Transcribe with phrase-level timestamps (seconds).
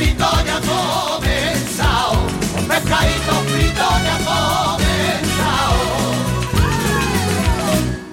[0.00, 2.12] frito ya ha comenzado,
[2.58, 5.78] un pescadito frito ya ha comenzado,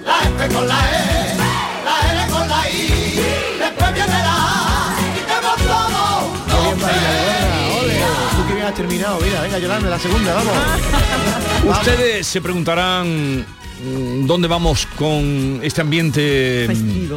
[0.04, 1.36] la F con la E,
[1.86, 2.72] la L con la I,
[3.58, 6.08] después viene la A, y tenemos todo
[6.70, 6.78] un.
[8.36, 10.34] Tú que bien has terminado, mira, venga Yolanda, la segunda,
[11.64, 11.78] vamos.
[11.78, 17.12] Ustedes se preguntarán mm, dónde vamos con este ambiente mm,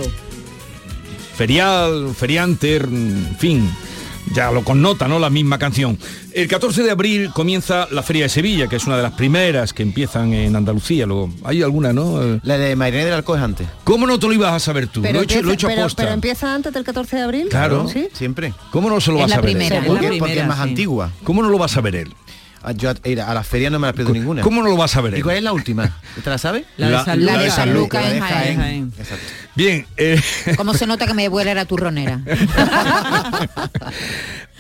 [1.35, 3.69] ferial, feriante, en fin,
[4.33, 5.19] ya lo connota, ¿no?
[5.19, 5.97] La misma canción.
[6.33, 9.73] El 14 de abril comienza la Feria de Sevilla, que es una de las primeras
[9.73, 11.05] que empiezan en Andalucía.
[11.05, 12.39] Luego, hay alguna, ¿no?
[12.43, 13.67] La de Marinés del Alcoy es antes.
[13.83, 15.01] ¿Cómo no te lo ibas a saber tú?
[15.01, 16.03] Lo he hecho, lo he hecho pero, aposta.
[16.03, 17.47] pero empieza antes del 14 de abril.
[17.49, 17.87] Claro.
[17.89, 18.07] ¿Sí?
[18.13, 18.53] Siempre.
[18.71, 19.51] ¿Cómo no se lo Es vas a ver?
[19.51, 19.81] primera, él?
[19.83, 20.63] es Porque, la porque es primera, más sí.
[20.69, 21.11] antigua.
[21.23, 22.13] ¿Cómo no lo vas a ver él?
[22.63, 24.41] Ah, Yo a, ir a la feria no me la pierdo ninguna.
[24.43, 25.97] ¿Cómo no lo vas a ver ¿Y cuál es la última?
[26.23, 26.63] ¿Te la sabes?
[26.77, 27.55] La de La- San la de Lucas.
[27.55, 28.21] San Lucas La de en
[28.57, 28.93] Jaén.
[29.55, 30.21] Bien, eh,
[30.57, 32.21] Como se nota que mi abuela era turronera.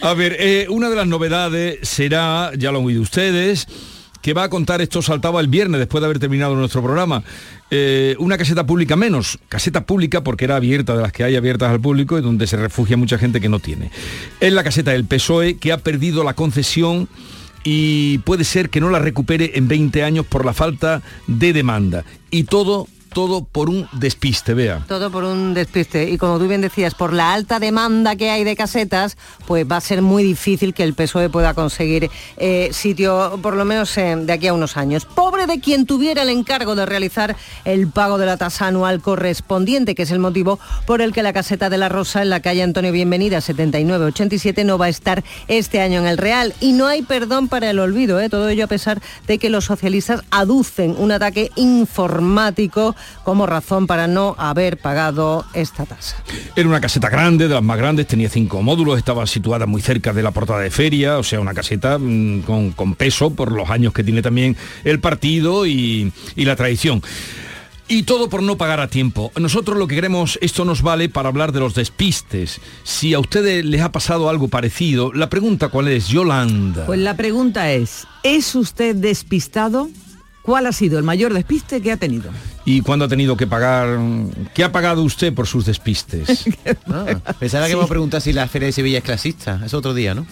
[0.01, 3.67] A ver, eh, una de las novedades será, ya lo han oído ustedes,
[4.21, 7.23] que va a contar esto saltaba el viernes después de haber terminado nuestro programa.
[7.69, 11.69] eh, una caseta pública menos, caseta pública porque era abierta de las que hay abiertas
[11.71, 13.91] al público y donde se refugia mucha gente que no tiene.
[14.39, 17.07] Es la caseta del PSOE que ha perdido la concesión
[17.63, 22.05] y puede ser que no la recupere en 20 años por la falta de demanda.
[22.29, 24.83] Y todo, todo por un despiste, vea.
[24.87, 26.09] Todo por un despiste.
[26.09, 29.17] Y como tú bien decías, por la alta demanda que hay de casetas,
[29.47, 33.65] pues va a ser muy difícil que el PSOE pueda conseguir eh, sitio, por lo
[33.65, 35.05] menos eh, de aquí a unos años.
[35.05, 37.35] Pobre de quien tuviera el encargo de realizar
[37.65, 41.33] el pago de la tasa anual correspondiente, que es el motivo por el que la
[41.33, 45.81] caseta de la Rosa en la calle Antonio Bienvenida 7987 no va a estar este
[45.81, 46.53] año en el Real.
[46.61, 48.29] Y no hay perdón para el olvido, ¿eh?
[48.29, 54.07] todo ello a pesar de que los socialistas aducen un ataque informático como razón para
[54.07, 56.17] no haber pagado esta tasa.
[56.55, 60.13] Era una caseta grande, de las más grandes, tenía cinco módulos, estaba situada muy cerca
[60.13, 63.69] de la portada de feria, o sea, una caseta mm, con, con peso por los
[63.69, 67.01] años que tiene también el partido y, y la tradición.
[67.87, 69.33] Y todo por no pagar a tiempo.
[69.35, 72.61] Nosotros lo que queremos, esto nos vale para hablar de los despistes.
[72.83, 76.85] Si a ustedes les ha pasado algo parecido, la pregunta cuál es, Yolanda.
[76.85, 79.89] Pues la pregunta es, ¿es usted despistado?
[80.41, 82.31] ¿Cuál ha sido el mayor despiste que ha tenido?
[82.65, 83.99] ¿Y cuándo ha tenido que pagar?
[84.55, 86.45] ¿Qué ha pagado usted por sus despistes?
[86.87, 87.77] Ah, pensaba que Sí.
[87.77, 89.61] me a preguntar si la feria de Sevilla es clasista.
[89.65, 90.25] Es otro día, ¿no?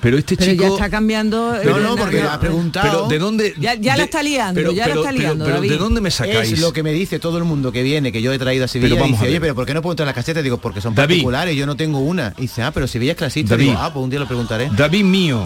[0.00, 0.62] Pero este Pero chico...
[0.62, 1.56] ya está cambiando...
[1.64, 2.86] No, no, porque ha preguntado.
[2.88, 3.54] Pero ¿de dónde?
[3.58, 5.70] Ya- ya la está liando, ya la está liando, Pero, David.
[5.70, 6.52] ¿de dónde me sacáis?
[6.52, 8.68] Es lo que me dice todo el mundo que viene, que yo he traído a
[8.68, 8.90] Sevilla.
[8.94, 9.30] Pero vamos dice, a ver.
[9.32, 10.40] oye, pero ¿por qué no puedo entrar a la caseta?
[10.40, 11.16] Digo, porque son David.
[11.16, 12.32] particulares, yo no tengo una.
[12.38, 13.54] Y dice, ah, pero Sevilla es clasista.
[13.56, 13.70] David.
[13.70, 14.70] Digo, ah, pues un día lo preguntaré.
[14.76, 15.44] David mío,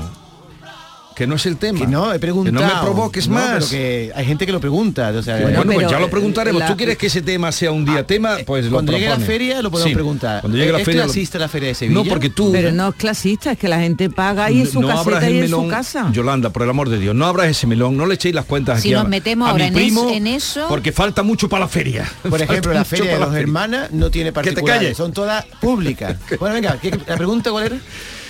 [1.15, 1.79] que no es el tema.
[1.79, 2.57] Que no, he preguntado.
[2.59, 3.53] Que no me provoques No, más.
[3.55, 5.11] Pero que hay gente que lo pregunta.
[5.17, 6.61] O sea, bueno, Bueno, pues ya lo eh, preguntaremos.
[6.61, 8.37] la- ¿Tú quieres que ese tema sea un día tema?
[8.47, 10.41] Pues lo cuando llegue la feria lo podemos Sí, preguntar.
[10.41, 11.01] Cuando llegue la ¿Es feria.
[11.03, 12.03] lo- clasista la feria de Sevilla?
[12.03, 12.51] No, porque tú.
[12.53, 15.39] Pero no es clasista, es que la gente paga ahí en su no caseta y
[15.41, 16.09] en su casa.
[16.13, 18.81] Yolanda, por el amor de Dios, no abras ese melón, no le echéis las cuentas
[18.81, 21.49] Si aquí nos a- metemos a ahora mi en primo, en eso- porque falta mucho
[21.49, 22.11] para la feria.
[22.29, 23.41] Por ejemplo, la feria de la feria.
[23.41, 24.97] hermanas no tiene te particulares, calles.
[24.97, 26.17] son todas públicas.
[26.41, 27.77] bueno, venga, ¿qué- la pregunta cuál era?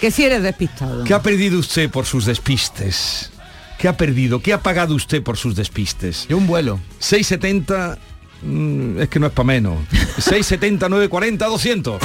[0.02, 1.04] Que si eres despistado.
[1.04, 3.30] ¿Qué ha perdido usted por sus despistes?
[3.78, 4.42] ¿Qué ha perdido?
[4.42, 6.26] ¿Qué ha pagado usted por sus despistes?
[6.28, 6.80] Yo un vuelo.
[6.98, 7.98] 670
[8.42, 9.78] mm, es que no es para menos.
[10.18, 12.02] 670 940 200.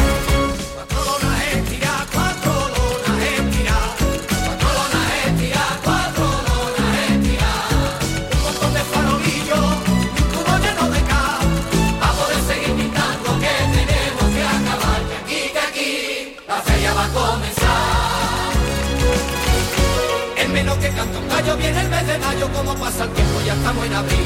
[22.19, 24.17] De mayo, como pasa el tiempo, ya estamos en abril.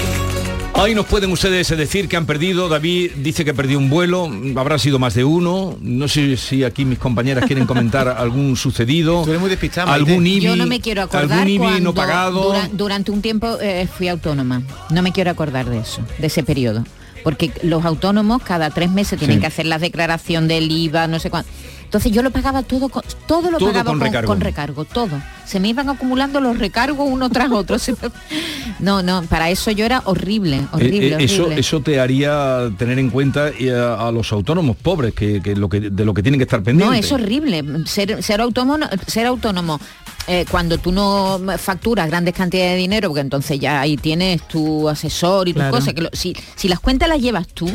[0.73, 2.69] Ahí nos pueden ustedes decir que han perdido.
[2.69, 5.77] David dice que perdió un vuelo, habrá sido más de uno.
[5.81, 9.23] No sé si aquí mis compañeras quieren comentar algún sucedido.
[9.23, 10.25] Tú eres muy despistada, Algún.
[10.25, 12.41] IBI, Yo no me quiero acordar algún IBI no pagado.
[12.43, 14.63] dura- durante un tiempo eh, fui autónoma.
[14.89, 16.85] No me quiero acordar de eso, de ese periodo.
[17.23, 19.41] Porque los autónomos cada tres meses tienen Sí.
[19.41, 21.51] que hacer la declaración del IVA, no sé cuánto.
[21.91, 24.27] Entonces yo lo pagaba todo, con- todo lo Todo pagaba con con, recargo.
[24.29, 25.21] con recargo, todo.
[25.45, 27.75] Se me iban acumulando los recargos uno tras otro.
[28.79, 31.59] No, no, para eso yo era horrible, horrible, Eh, eh, eso, horrible.
[31.59, 35.67] eso te haría tener en cuenta y a, a los autónomos pobres que, que lo
[35.69, 37.05] que de lo que tienen que estar No, pendientes.
[37.05, 37.63] es horrible.
[37.85, 39.79] Ser, ser autónomo, ser autónomo
[40.27, 44.87] eh, cuando tú no facturas grandes cantidades de dinero, porque entonces ya ahí tienes tu
[44.89, 45.75] asesor y tus Claro.
[45.75, 47.69] cosas, que lo- si, si las cuentas las llevas tú,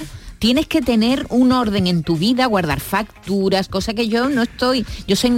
[0.46, 4.86] tienes que tener un orden en tu vida, guardar facturas, cosa que yo no estoy,
[5.08, 5.32] yo soy,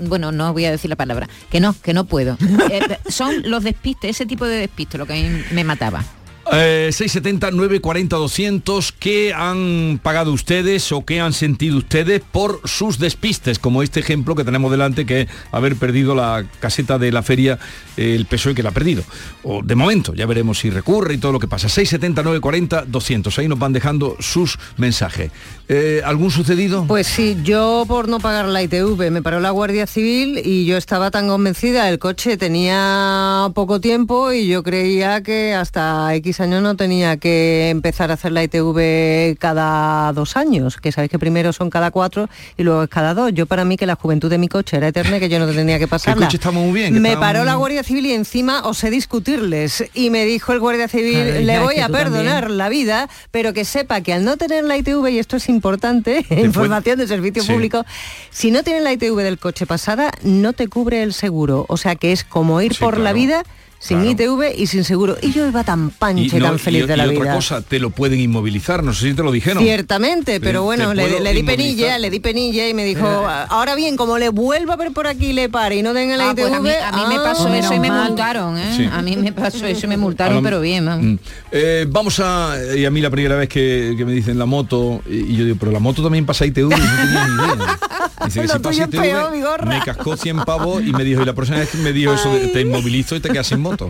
[0.00, 2.38] bueno, no voy a decir la palabra, que no, que no puedo.
[2.70, 6.04] Eh, son los despistes, ese tipo de despistes lo que a mí me mataba.
[6.52, 13.00] Eh, 670 940 200 ¿Qué han pagado ustedes o qué han sentido ustedes por sus
[13.00, 13.58] despistes?
[13.58, 17.58] Como este ejemplo que tenemos delante, que es haber perdido la caseta de la feria,
[17.96, 19.02] eh, el PSOE que la ha perdido.
[19.42, 21.68] O de momento, ya veremos si recurre y todo lo que pasa.
[21.68, 25.32] 670 940 200 Ahí nos van dejando sus mensajes.
[25.68, 26.84] Eh, ¿Algún sucedido?
[26.86, 30.76] Pues sí, yo por no pagar la ITV me paró la Guardia Civil y yo
[30.76, 36.62] estaba tan convencida, el coche tenía poco tiempo y yo creía que hasta X años
[36.62, 41.52] no tenía que empezar a hacer la ITV cada dos años, que sabéis que primero
[41.52, 43.32] son cada cuatro y luego es cada dos.
[43.32, 45.46] Yo para mí que la juventud de mi coche era eterna y que yo no
[45.46, 46.26] tenía que pasarla.
[46.26, 50.10] coche estaba muy bien, Me paró muy- la Guardia Civil y encima osé discutirles y
[50.10, 52.12] me dijo el Guardia Civil, le voy a tú también".
[52.12, 55.48] perdonar la vida, pero que sepa que al no tener la ITV, y esto es
[55.48, 57.52] importante, información de servicio Sí.
[57.52, 57.84] público,
[58.30, 61.66] si no tienes la ITV del coche pasada, no te cubre el seguro.
[61.68, 63.42] O sea que es como ir Sí, por la vida
[63.78, 64.10] sin claro.
[64.10, 65.16] ITV y sin seguro.
[65.22, 67.34] Y yo iba tan pancha y, no, tan feliz y- de y la otra vida.
[67.34, 69.62] cosa, te lo pueden inmovilizar, no sé si te lo dijeron.
[69.62, 74.18] Ciertamente, pero bueno, le, di penilla, le di penilla y me dijo, ahora bien, como
[74.18, 76.40] le vuelva a ver por aquí y le pare y no tenga la Ah, ITV,
[76.42, 78.08] pues a mí, a mí me ah, pasó eso y me mal.
[78.08, 78.74] multaron, ¿eh?
[78.76, 78.88] Sí.
[78.90, 80.88] A mí me pasó eso y me multaron, pero bien.
[80.88, 80.96] ¿eh?
[80.96, 81.18] Mm.
[81.52, 85.02] Eh, vamos a, y a mí la primera vez que, que me dicen la moto,
[85.08, 87.78] y, y yo digo, pero la moto también pasa ITV, y no tenía ni idea.
[88.24, 89.66] Dice que Lo si pasa tuyo es ITV, peor, mi gorra.
[89.66, 92.30] me cascó 100 pavos y me dijo, y la próxima vez que me dijo eso,
[92.52, 93.88] te inmovilizo y te quedas sin moto.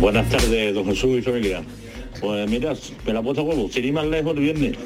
[0.00, 1.62] Buenas tardes, don Jesús y familia.
[2.20, 2.74] Pues mira,
[3.06, 4.76] me la puesto a huevo, sin ir más lejos el viernes.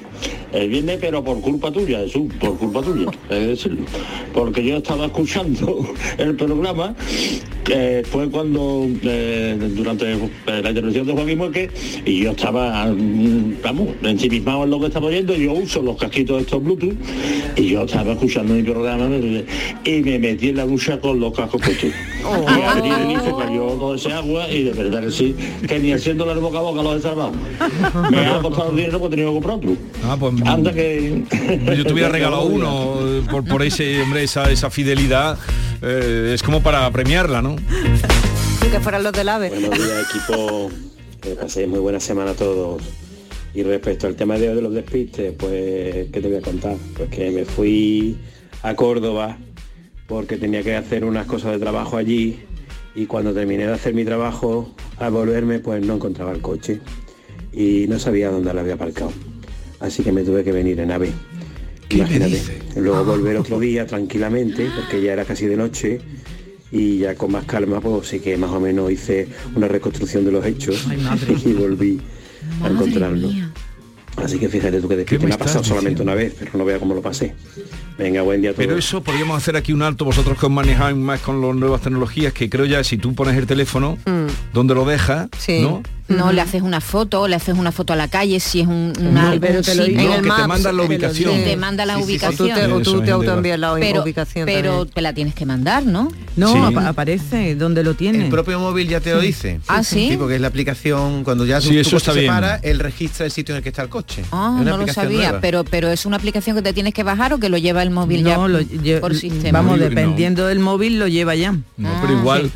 [0.54, 3.84] El viernes, pero por culpa tuya, Jesús, por culpa tuya, que decirlo.
[4.32, 5.84] Porque yo estaba escuchando
[6.18, 6.94] el programa,
[7.64, 11.70] que fue cuando, eh, durante eh, la intervención de Joaquín Mueque,
[12.04, 16.42] y yo estaba, mm, vamos, ensimismado en lo que estaba oyendo, yo uso los casquitos
[16.42, 16.94] estos Bluetooth,
[17.56, 19.08] y yo estaba escuchando mi programa,
[19.84, 21.90] y me metí en la ducha con los cascos puestos.
[22.24, 25.36] Y abrí el grifo, cayó todo ese agua, y de verdad que sí,
[25.68, 27.32] que ni haciéndole el boca a boca lo he salvado.
[28.10, 29.76] Me ha costado dinero porque tenido que comprar otro.
[30.04, 31.22] Ah, pues Anda que...
[31.76, 32.96] Yo te hubiera regalado uno
[33.30, 35.38] por, por ese, hombre, esa, esa fidelidad.
[35.82, 37.56] eh, es como para premiarla, ¿no?
[38.70, 39.50] que fueran los del AVE.
[39.50, 40.68] Buenos días equipo,
[41.20, 42.82] que paséis muy buena semana a todos.
[43.54, 46.76] Y respecto al tema de hoy de los despistes, pues, ¿qué te voy a contar?
[46.96, 48.16] Pues que me fui
[48.62, 49.38] a Córdoba
[50.06, 52.40] porque tenía que hacer unas cosas de trabajo allí
[52.94, 56.80] y cuando terminé de hacer mi trabajo, al volverme, pues no encontraba el coche
[57.52, 59.12] y no sabía dónde lo había aparcado.
[59.80, 61.10] Así que me tuve que venir en AVE.
[61.90, 62.40] Imagínate.
[62.76, 66.00] Luego volver otro día tranquilamente, porque ya era casi de noche,
[66.70, 70.32] y ya con más calma, pues sí que más o menos hice una reconstrucción de
[70.32, 70.86] los hechos
[71.44, 72.00] y volví
[72.62, 73.30] a encontrarlo.
[74.16, 75.24] Así que fíjate tú que ¿Qué despiste.
[75.24, 77.34] me Me ha pasado solamente una vez, pero no vea cómo lo pasé.
[77.98, 78.66] Venga, buen día a todos.
[78.66, 81.80] Pero eso podríamos hacer aquí un alto, vosotros que os manejáis más con las nuevas
[81.80, 83.98] tecnologías, que creo ya si tú pones el teléfono,
[84.52, 85.82] donde lo dejas, ¿no?
[86.06, 88.92] No, le haces una foto, le haces una foto a la calle si es un,
[89.00, 91.32] una, No, pero un te lo- En el que te Maps, mandan la ubicación.
[91.44, 92.12] Te manda la Sí, sí, sí.
[92.12, 92.50] ubicación.
[92.50, 94.94] O tú te- o tú Eso, te gente autoenvías la pero, ubicación Pero también.
[94.94, 96.12] te la tienes que mandar, ¿no?
[96.36, 98.24] No, aparece donde lo tiene.
[98.24, 99.60] El propio móvil ya te lo dice.
[99.66, 100.14] Ah, ¿sí?
[100.18, 102.32] porque es la aplicación, cuando ya Sí, tu eso está se bien.
[102.32, 104.24] para, él registra el sitio en el que está el coche.
[104.32, 105.40] Ah, no lo sabía, nueva.
[105.40, 107.90] pero pero es una aplicación que te tienes que bajar o que lo lleva el
[107.90, 109.60] móvil ya No, lo lle- por sistema.
[109.62, 111.52] Vamos, dependiendo del móvil lo lleva ya.
[111.52, 112.50] No, Ah, pero igual.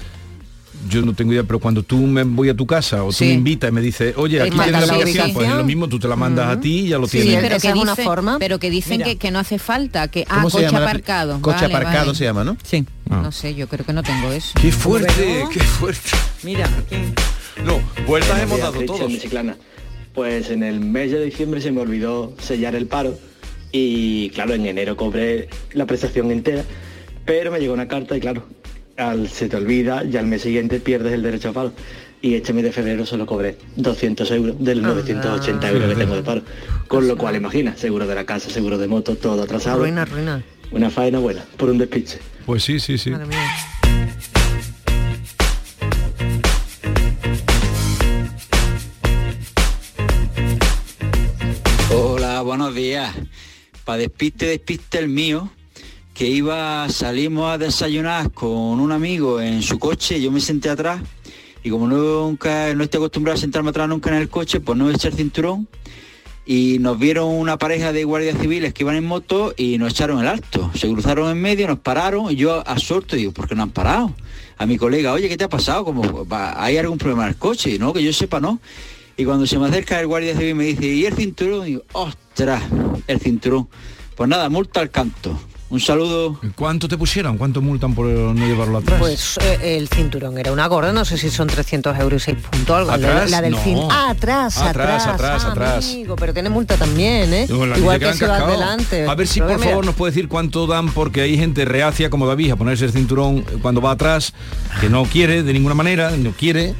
[0.88, 3.24] Yo no tengo idea, pero cuando tú me voy a tu casa o tú Sí.
[3.26, 5.66] me invitas y me dices, oye, aquí tienes la aplicación, pues es lo ubicación.
[5.66, 7.40] mismo, tú te la mandas a ti y ya lo Sí, tienes.
[7.42, 8.38] pero que, dice- forma.
[8.38, 11.40] pero que dicen que, que no hace falta, que ah, ¿Cómo se coche aparcado.
[11.40, 12.18] Coche Vale, aparcado vale.
[12.18, 12.56] se llama, ¿no?
[12.62, 12.84] Sí.
[13.10, 13.20] Ah.
[13.22, 14.52] No sé, yo creo que no tengo eso.
[14.60, 16.10] Qué fuerte, qué fuerte.
[16.42, 17.14] Mira, ¿quién?
[17.64, 19.10] No, vueltas hemos dado todos.
[20.14, 23.18] Pues en el mes de diciembre se me olvidó sellar el paro
[23.72, 26.64] y claro, en enero cobré la prestación entera,
[27.24, 28.44] pero me llegó una carta y claro,
[28.98, 31.72] al se te olvida y al mes siguiente pierdes el derecho a paro.
[32.20, 36.16] Y este mes de febrero solo cobré 200 euros de los 980 euros que tengo
[36.16, 36.42] de paro.
[36.88, 39.78] Con lo cual, imagina, seguro de la casa, seguro de moto, todo atrasado.
[39.78, 40.42] Ruina, ruina.
[40.72, 42.18] Una faena buena, por un despiste.
[42.44, 43.12] Pues sí, sí, sí.
[51.94, 53.14] Hola, buenos días.
[53.84, 55.52] para despiste, despiste el mío,
[56.18, 61.00] que iba, salimos a desayunar con un amigo en su coche, yo me senté atrás
[61.62, 64.90] y como nunca, no estoy acostumbrado a sentarme atrás nunca en el coche, pues no
[64.90, 65.68] eché el cinturón
[66.44, 70.18] y nos vieron una pareja de guardias civiles que iban en moto y nos echaron
[70.18, 70.72] el alto.
[70.74, 74.12] Se cruzaron en medio, nos pararon y yo absorto digo, ¿por qué no han parado?
[74.56, 75.84] A mi colega, oye, ¿qué te ha pasado?
[75.84, 77.70] Como, ¿Hay algún problema en el coche?
[77.70, 78.58] Y no, que yo sepa, no.
[79.16, 81.62] Y cuando se me acerca el guardia civil me dice, ¿y el cinturón?
[81.62, 82.64] Y digo, ostras,
[83.06, 83.68] el cinturón.
[84.16, 85.38] Pues nada, multa al canto.
[85.70, 86.40] Un saludo.
[86.56, 87.36] ¿Cuánto te pusieron?
[87.36, 88.98] ¿Cuánto multan por no llevarlo atrás?
[88.98, 92.38] Pues eh, el cinturón era una gorda, no sé si son 300 euros y 6
[92.50, 92.74] puntos.
[92.78, 93.30] Algo, ¿Atrás?
[93.30, 93.58] La del No.
[93.62, 95.84] cin- Ah, atrás, Atrás, atrás, atrás, ah, atrás.
[95.90, 97.46] amigo, pero tiene multa también, ¿eh?
[97.50, 98.50] La Igual que que si vas cascado.
[98.52, 99.06] delante.
[99.06, 102.08] A ver si por mira, favor nos puede decir cuánto dan porque hay gente reacia
[102.08, 104.32] como David a ponerse el cinturón cuando va atrás,
[104.80, 106.74] que no quiere de ninguna manera, no quiere.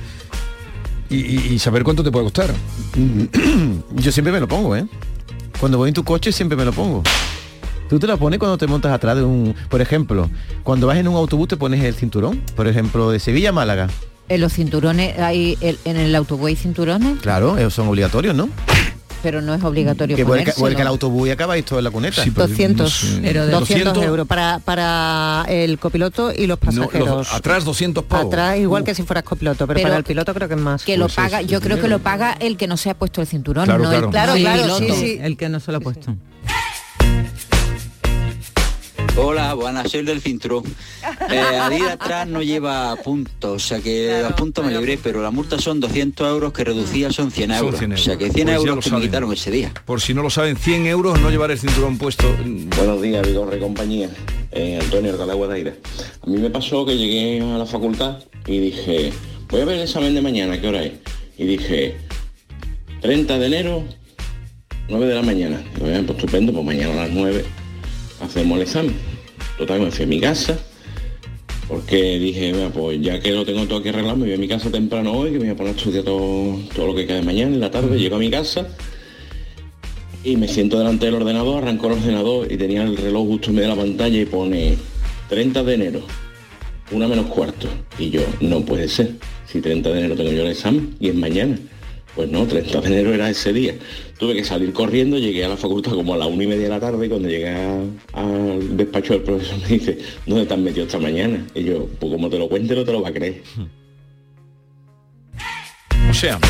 [1.10, 2.54] Y, y- y saber cuánto te puede costar.
[3.96, 4.86] Yo siempre me lo pongo, ¿eh?
[5.60, 7.02] Cuando voy en tu coche siempre me lo pongo.
[7.88, 9.54] Tú te lo pones cuando te montas atrás de un...
[9.68, 10.28] Por ejemplo,
[10.62, 12.42] cuando vas en un autobús te pones el cinturón.
[12.54, 13.88] Por ejemplo, de Sevilla a Málaga.
[14.28, 18.48] En los cinturones, hay, el- en el autobús hay cinturones, Claro, esos son obligatorios, ¿no?
[19.20, 20.62] pero no es obligatorio Que vuelca, ponérselo.
[20.62, 22.22] vuelca el autobús y acabáis todo en la cuneta.
[22.24, 27.34] 200, Pero de- 200 euros para, para el copiloto y los pasajeros.
[27.34, 28.26] atrás 200 pavos.
[28.26, 30.84] Atrás igual que si fueras copiloto, pero, Pero para el piloto creo que es más.
[30.84, 33.26] que lo paga, yo creo que lo paga el que no se ha puesto el
[33.26, 34.04] cinturón, Claro, no claro.
[34.06, 34.78] el Claro, el piloto.
[34.78, 35.18] sí, sí.
[35.20, 36.14] El que no se lo ha puesto.
[39.20, 40.64] Hola, buenas, soy el del cinturón.
[41.30, 45.20] Eh, al ir atrás no lleva puntos, o sea que los puntos me libré, pero
[45.22, 47.78] la multa son 200 euros que reducía son 100 Son euros.
[47.78, 49.72] 100 O sea que 100 Pues euros lo que me quitaron ese día.
[49.84, 52.24] Por si no lo saben, 100 euros no llevar el cinturón puesto.
[52.76, 54.08] Buenos días, Vigorre compañía.
[54.52, 55.74] Eh, Antonio Alcalá Guadaira.
[56.22, 59.12] A mí me pasó que llegué a la facultad y dije,
[59.50, 60.92] voy a ver el examen de mañana, ¿qué hora es?
[61.36, 61.96] Y dije,
[63.02, 63.84] 30 de enero,
[64.88, 65.60] 9 de la mañana.
[65.74, 67.44] Digo, "Bien, pues estupendo, pues mañana a las 9
[68.20, 68.94] hacemos el examen.
[69.56, 70.58] Total, me fui a mi casa,
[71.68, 74.48] porque dije, "Mira, pues ya que lo tengo todo aquí arreglado, me voy a mi
[74.48, 77.16] casa temprano hoy, que me voy a poner a estudiar todo, todo lo que queda
[77.16, 78.68] de mañana, en la tarde, llego a mi casa
[80.24, 83.56] y me siento delante del ordenador, arrancó el ordenador y tenía el reloj justo en
[83.56, 84.76] medio de la pantalla y pone
[85.28, 86.02] 30 de enero,
[86.90, 87.68] una menos cuarto.
[87.98, 89.12] Y yo, no puede ser,
[89.46, 91.58] si 30 de enero tengo yo el examen y es mañana.
[92.18, 93.74] Pues no, 30 de enero era ese día.
[94.18, 96.68] Tuve que salir corriendo, llegué a la facultad como a la una y media de
[96.68, 97.48] la tarde y cuando llegué
[98.12, 101.46] al despacho del profesor me dice, ¿dónde te has metido esta mañana?
[101.54, 103.40] Y yo, pues como te lo cuente no te lo va a creer.
[106.10, 106.40] O sea,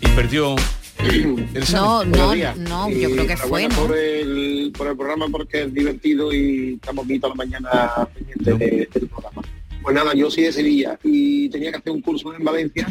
[0.00, 0.56] y perdió
[1.00, 1.46] el.
[1.74, 3.74] No, no, no, Y yo creo que fue, ¿no?
[3.74, 7.70] Por el, por el programa porque es divertido y estamos aquí toda la mañana
[8.14, 9.42] pendientes de- del programa.
[9.82, 12.86] Pues nada, yo soy de Sevilla y tenía que hacer un curso en Valencia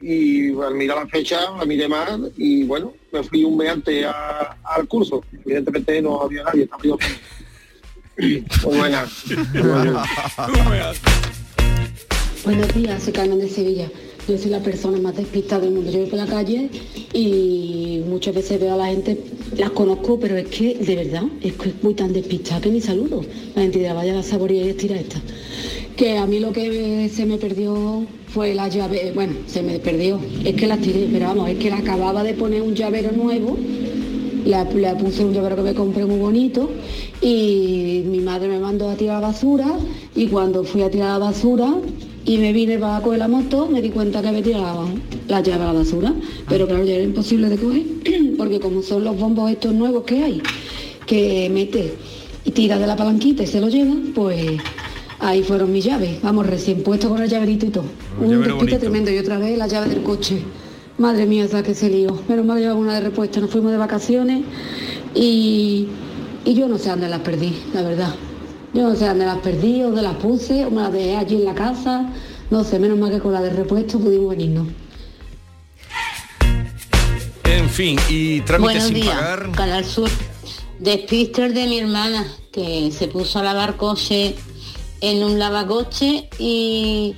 [0.00, 4.04] y al mirar la fecha la miré mal y bueno, me fui un mes antes
[4.06, 5.22] a- al curso.
[5.44, 6.96] Evidentemente no había nadie, estaba yo.
[8.18, 9.06] Pues buena.
[12.44, 13.88] Buenos días, soy Carmen de Sevilla.
[14.28, 15.90] Yo soy la persona más despistada del mundo.
[15.90, 16.68] Yo voy por la calle
[17.12, 19.18] y muchas veces veo a la gente,
[19.56, 22.80] las conozco, pero es que, de verdad, es que es muy tan despistada que ni
[22.80, 23.22] saludo.
[23.54, 25.20] La gente dirá, vaya la saboría y estira esta.
[25.98, 29.80] Que a mí lo que me- se me perdió fue la llave, bueno, se me
[29.80, 33.10] perdió, es que la tiré, pero vamos, es que la acababa de poner un llavero
[33.10, 33.56] nuevo.
[34.44, 36.70] La, puse un llavero que me compré muy bonito
[37.20, 39.66] y mi madre me mandó a tirar la basura
[40.14, 41.74] y cuando fui a tirar la basura
[42.24, 44.88] y me vine para coger la moto me di cuenta que había tirado
[45.26, 46.14] la llave a la basura.
[46.48, 47.82] Pero claro ya era imposible de coger
[48.38, 50.40] porque como son los bombos estos nuevos que hay
[51.06, 51.92] que mete
[52.44, 54.52] y tira de la palanquita y se lo lleva pues
[55.20, 57.84] ahí fueron mis llaves vamos recién puesto con el llaverito y todo
[58.20, 60.42] un despiste tremendo y otra vez la llave del coche
[60.98, 62.20] Madre mía, esa que se lío.
[62.28, 63.40] Menos mal llevaba una de repuesto.
[63.40, 64.42] Nos fuimos de vacaciones
[65.14, 65.86] y,
[66.44, 68.14] y yo no sé dónde las perdí, la verdad.
[68.74, 71.36] Yo no sé dónde las perdí o dónde las puse, o me las dejé allí
[71.36, 72.12] en la casa.
[72.50, 74.66] No sé, menos mal que con la de repuesto pudimos venirnos.
[77.44, 79.52] En fin, y trámite Buenos sin días, pagar.
[79.52, 80.10] Canal Sur.
[80.80, 84.34] Despister de mi hermana que se puso a lavar coche
[85.00, 87.14] en un lavacoche y,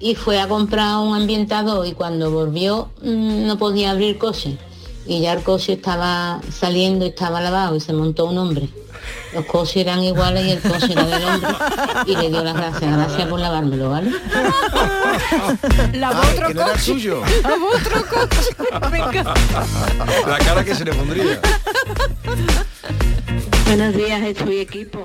[0.00, 4.56] y fue a comprar un ambientador y cuando volvió mm, no podía abrir coche
[5.06, 8.68] y ya el coche estaba saliendo, estaba lavado y se montó un hombre.
[9.34, 11.50] Los coches eran iguales y el coche era del hombre
[12.06, 12.96] y le dio las gracias.
[12.96, 14.10] Gracias por lavármelo, ¿vale?
[15.92, 16.82] Lava Ah, otro que no era coche.
[16.84, 17.20] suyo.
[17.42, 18.90] Lava otro coche.
[18.90, 19.34] Venga.
[20.26, 21.38] La cara que se le pondría.
[23.66, 25.04] Buenos días, soy equipo.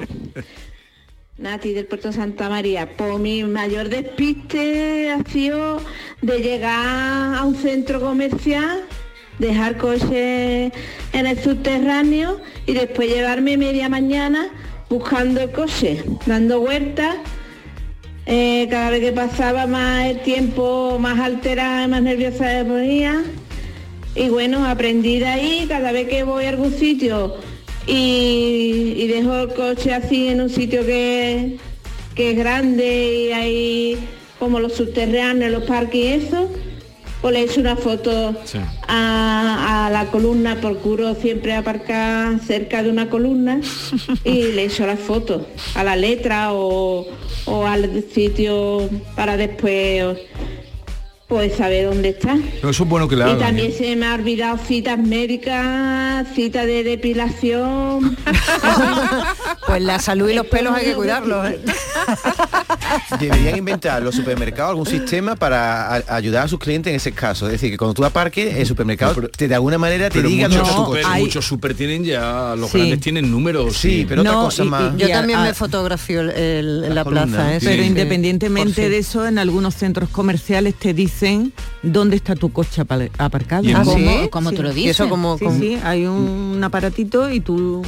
[1.39, 2.97] Nati del Puerto Santa María.
[2.97, 5.79] Por mi mayor despiste ha sido
[6.21, 8.83] de llegar a un centro comercial
[9.37, 10.65] dejar coche
[11.13, 14.49] en el subterráneo y después llevarme media mañana
[14.89, 17.15] buscando coche, dando vueltas.
[18.25, 23.23] Eh, cada vez que pasaba más el tiempo, más alterada, más nerviosa me ponía.
[24.13, 27.37] Y bueno, aprendí de ahí, cada vez que voy a algún sitio
[27.89, 31.57] y, y dejo el coche así en un sitio que,
[32.13, 33.97] que es grande y hay
[34.37, 36.49] como los subterráneos, los parques y eso,
[37.21, 38.35] pues le echo una foto
[38.87, 43.59] a, a la columna, procuro siempre aparcar cerca de una columna
[44.23, 47.07] y le echo la foto a la letra o,
[47.45, 50.17] o al sitio para después
[51.29, 52.35] pues saber dónde está.
[52.63, 53.39] No, eso es bueno que le Y hagan.
[53.39, 53.75] también ¿eh?
[53.77, 58.17] se me ha olvidado citas médicas, citas de depilación.
[59.67, 61.47] Pues la salud y los pelos hay que cuidarlos.
[61.47, 61.59] ¿eh?
[63.19, 67.45] Deberían inventar los supermercados algún sistema para a- ayudar a sus clientes en ese caso.
[67.47, 70.67] Es decir, que cuando tú aparques, el supermercado te, de alguna manera te diga muchos,
[70.75, 72.77] tu super, muchos super tienen ya, los Sí.
[72.79, 73.75] grandes tienen números.
[73.77, 74.97] Sí, pero otra cosa más.
[74.97, 77.55] Yo también me fotografío el- la plaza.
[77.55, 77.59] ¿eh?
[77.61, 77.87] Pero Sí.
[77.89, 81.53] independientemente de eso, en algunos centros comerciales te dicen
[81.83, 83.63] dónde está tu coche apa- aparcado.
[83.63, 83.91] ¿Y en ¿Ah, sí?
[83.91, 84.91] cómo- cómo te lo Sí, dicen?
[84.91, 85.77] Eso como, Sí, sí, sí.
[85.83, 87.81] hay un aparatito y tú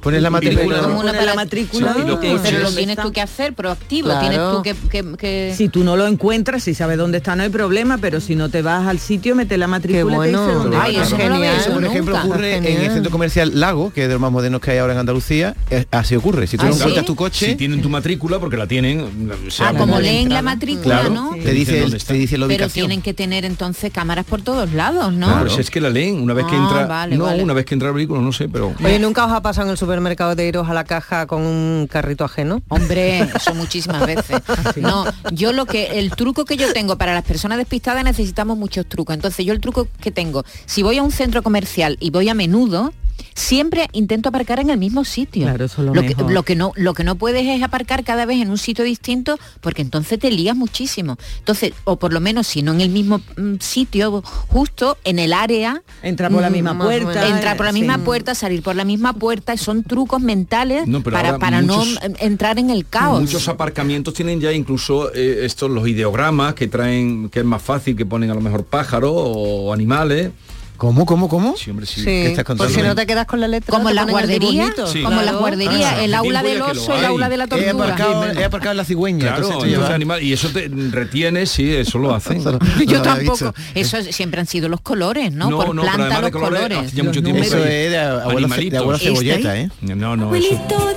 [0.00, 0.78] Pones la matrícula.
[0.82, 4.08] Como una Pones la para- matrícula Sí, te pero lo tienes tú que hacer proactivo,
[4.08, 4.20] Claro.
[4.20, 7.42] tienes tú que, que- que- Si tú no lo encuentras, si sabes dónde está, no
[7.42, 10.52] hay problema, pero si no te vas al sitio, mete la matrícula y te dice
[10.52, 11.88] dónde Ay, eso no lo veo Eso, por nunca.
[11.88, 14.78] ejemplo, ocurre en el centro comercial Lago, que es de los más modernos que hay
[14.78, 15.54] ahora en Andalucía.
[15.90, 16.46] Así ocurre.
[16.46, 16.78] Si tú Ah, no ¿sí?
[16.80, 19.30] encuentras tu coche, Si tienen tu matrícula, porque la tienen.
[19.60, 21.30] Ah, como leen la matrícula, claro, ¿no?
[21.34, 22.86] te dice, el- te dice la Pero ubicación.
[22.86, 25.26] tienen que tener entonces cámaras por todos lados, ¿no?
[25.26, 27.16] Claro, si es que la leen una vez que Ah, entra.
[27.16, 28.74] no, una vez que entra el vehículo, no sé, pero.
[28.84, 31.86] Oye, ¿nunca os ha pasado en el supermercado de iros a la caja con un
[31.86, 32.62] carrito ajeno?
[32.68, 34.40] Hombre, eso muchísimas veces.
[34.76, 38.86] No, yo lo que, el truco que yo tengo para las personas despistadas necesitamos muchos
[38.86, 39.14] trucos.
[39.14, 42.34] Entonces yo el truco que tengo, si voy a un centro comercial y voy a
[42.34, 42.92] menudo,
[43.36, 45.42] siempre intento aparcar en el mismo sitio.
[45.44, 46.32] Claro, eso es lo lo, que, mejor.
[46.32, 49.38] lo que no, lo que no puedes es aparcar cada vez en un sitio distinto,
[49.60, 51.18] porque entonces te lías muchísimo.
[51.38, 55.32] Entonces, o por lo menos si no en el mismo mm, sitio, justo en el
[55.34, 55.82] área.
[56.02, 57.78] Entra por la mm, misma puerta, Entrar por la sí.
[57.80, 62.00] misma puerta, salir por la misma puerta, son trucos mentales No, pero para, para muchos-
[62.08, 63.20] no entrar en el caos.
[63.20, 67.94] Muchos aparcamientos tienen ya incluso eh, estos los ideogramas que traen, que es más fácil
[67.96, 70.30] que ponen a lo mejor pájaros o animales.
[70.76, 71.56] ¿Cómo, cómo, cómo?
[71.56, 72.02] Sí, hombre, sí.
[72.02, 73.72] Sí, por si no te quedas con la letra.
[73.74, 74.72] Como te la guardería.
[74.92, 75.02] Sí.
[75.02, 75.38] como la Claro.
[75.38, 77.70] guardería, Ah, el hace aula del oso el aula de la He tortuga.
[77.72, 79.18] aparcado, he aparcado en la cigüeña.
[79.36, 82.42] Claro, entonces y, eso te retiene, sí, eso lo hacen.
[82.86, 83.32] Yo No tampoco.
[83.32, 83.54] visto.
[83.74, 85.50] Eso es- siempre han sido los colores, ¿no?
[85.50, 86.78] No, Por planta los colores, colores.
[86.78, 89.62] hace ya mucho tiempo Eso es de abuelo, de abuelo ¿Está cebolleta, ahí?
[89.62, 89.70] ¿eh?
[89.94, 90.48] No, no, eso.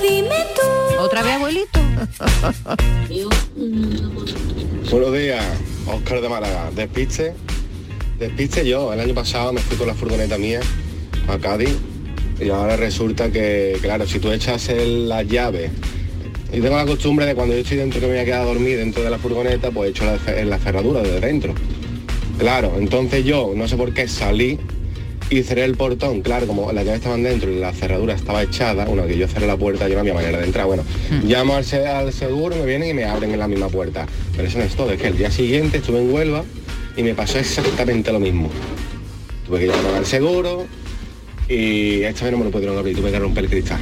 [0.02, 1.02] dime tú.
[1.02, 1.80] Otra vez, abuelito.
[4.92, 5.44] Buenos días,
[5.88, 6.70] Oscar de Málaga.
[6.76, 7.34] Despiste.
[8.20, 8.92] Despiste yo.
[8.94, 10.60] El año pasado me fui con la furgoneta mía
[11.28, 11.76] a Cádiz
[12.40, 15.72] y ahora resulta que, claro, si tú echas las llaves
[16.52, 18.46] y tengo la costumbre de cuando yo estoy dentro que me voy a quedar a
[18.46, 21.54] dormir dentro de la furgoneta, pues echo la, fe- la cerradura de dentro.
[22.38, 24.58] Claro, entonces yo no sé por qué salí
[25.30, 26.22] y cerré el portón.
[26.22, 29.46] Claro, como las llaves estaban dentro y la cerradura estaba echada, bueno, que yo cerré
[29.46, 30.66] la puerta, yo no había manera de entrar.
[30.66, 30.84] Bueno,
[31.24, 34.08] llamo al, al seguro, me vienen y me abren en la misma puerta.
[34.36, 36.44] Pero eso no es todo, es que el día siguiente estuve en Huelva
[37.00, 38.50] y me pasó exactamente lo mismo.
[39.46, 40.68] Tuve que llamar al seguro
[41.48, 43.80] y esta vez no me lo pudieron abrir, tuve que romper el cristal.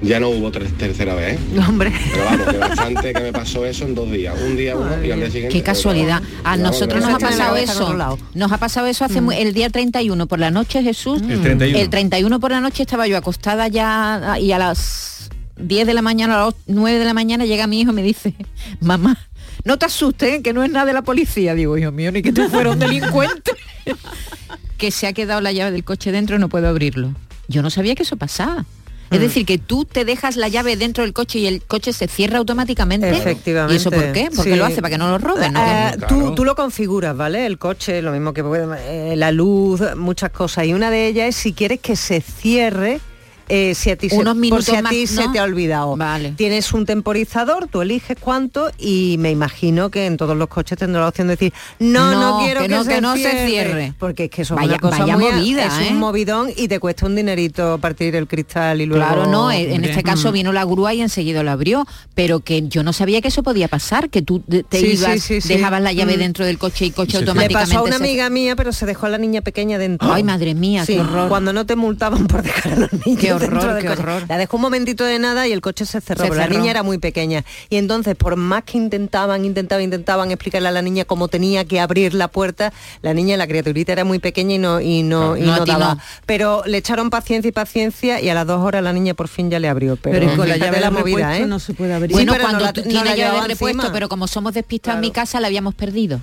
[0.00, 1.38] Ya no hubo ter- tercera vez, ¿eh?
[1.68, 1.92] Hombre.
[2.12, 4.32] Pero vamos, que bastante que me pasó eso en dos días.
[4.40, 5.56] Un día uno y al día siguiente.
[5.58, 6.22] Qué casualidad.
[6.44, 8.18] A nosotros nos ha pasado eso.
[8.34, 11.20] Nos ha pasado eso hace muy- el día 31 por la noche, Jesús.
[11.28, 11.78] El 31.
[11.80, 16.02] El 31 por la noche estaba yo acostada ya y a las 10 de la
[16.02, 18.34] mañana, a las 9 de la mañana llega mi hijo y me dice,
[18.80, 19.18] mamá,
[19.64, 20.42] no te asustes, ¿eh?
[20.42, 21.54] que no es nada de la policía.
[21.54, 23.52] Digo, hijo mío, ni que tú fueras un delincuente.
[24.78, 27.12] que se ha quedado la llave del coche dentro y no puedo abrirlo.
[27.48, 28.64] Yo no sabía que eso pasaba.
[29.10, 32.08] Es decir, que tú te dejas la llave dentro del coche y el coche se
[32.08, 33.08] cierra automáticamente.
[33.08, 33.72] Efectivamente.
[33.72, 34.28] ¿Y eso por qué?
[34.34, 34.58] ¿Por qué Sí.
[34.58, 34.82] lo hace?
[34.82, 35.54] ¿Para que no lo roben?
[35.54, 35.60] ¿no?
[35.66, 37.46] Eh, tú, tú lo configuras, ¿vale?
[37.46, 38.66] El coche, lo mismo que puede-
[39.12, 40.66] eh, la luz, muchas cosas.
[40.66, 43.00] Y una de ellas es si quieres que se cierre.
[43.48, 45.32] Eh, si a ti, se, Unos por minutos si a más, ti se ¿no?
[45.32, 45.96] te ha olvidado.
[45.96, 46.32] Vale.
[46.36, 51.02] Tienes un temporizador, tú eliges cuánto y me imagino que en todos los coches tendrá
[51.02, 53.46] la opción de decir no, no, No, quiero que que, no, se, que no se
[53.46, 53.92] cierre".
[53.98, 55.88] Porque es que eso es Vaya- una cosa vaya muy- movida, es ¿eh?
[55.92, 59.04] un movidón y te cuesta un dinerito partir el cristal y luego...
[59.04, 60.32] Claro, no, en en este caso Mm.
[60.32, 63.68] vino la grúa y enseguida lo abrió, pero que yo no sabía que eso podía
[63.68, 65.48] pasar, que tú te Sí, ibas, sí, sí, sí.
[65.54, 66.20] dejabas la llave Mm.
[66.20, 67.70] dentro del coche y coche automáticamente.
[67.72, 70.12] pasó a una se- amiga mía, pero se dejó a la niña pequeña dentro.
[70.12, 71.28] Ay, madre mía, Sí, qué horror.
[71.28, 74.02] Cuando no te multaban por dejar a los niños Qué dentro horror, del qué coche.
[74.02, 74.22] horror.
[74.28, 76.22] La dejó un momentito de nada y el coche se cerró.
[76.24, 76.58] Se pero La cerró.
[76.58, 77.44] niña era muy pequeña.
[77.70, 81.80] Y entonces, por más que intentaban, intentaban, intentaban explicarle a la niña cómo tenía que
[81.80, 82.72] abrir la puerta,
[83.02, 85.78] la niña, la criaturita era muy pequeña y no, y no, y No no atinó.
[85.78, 85.98] daba.
[86.26, 89.50] Pero le echaron paciencia y paciencia y a las dos horas la niña por fin
[89.50, 89.96] ya le abrió.
[89.96, 91.46] Pero, Pero y con la llave de la movida, ¿eh?
[91.46, 92.12] no se puede abrir.
[92.12, 93.92] Bueno, pero no cuando la- tú no tienes la llave de repuesto, encima.
[93.92, 96.20] pero como somos despistados en mi casa, la habíamos perdido.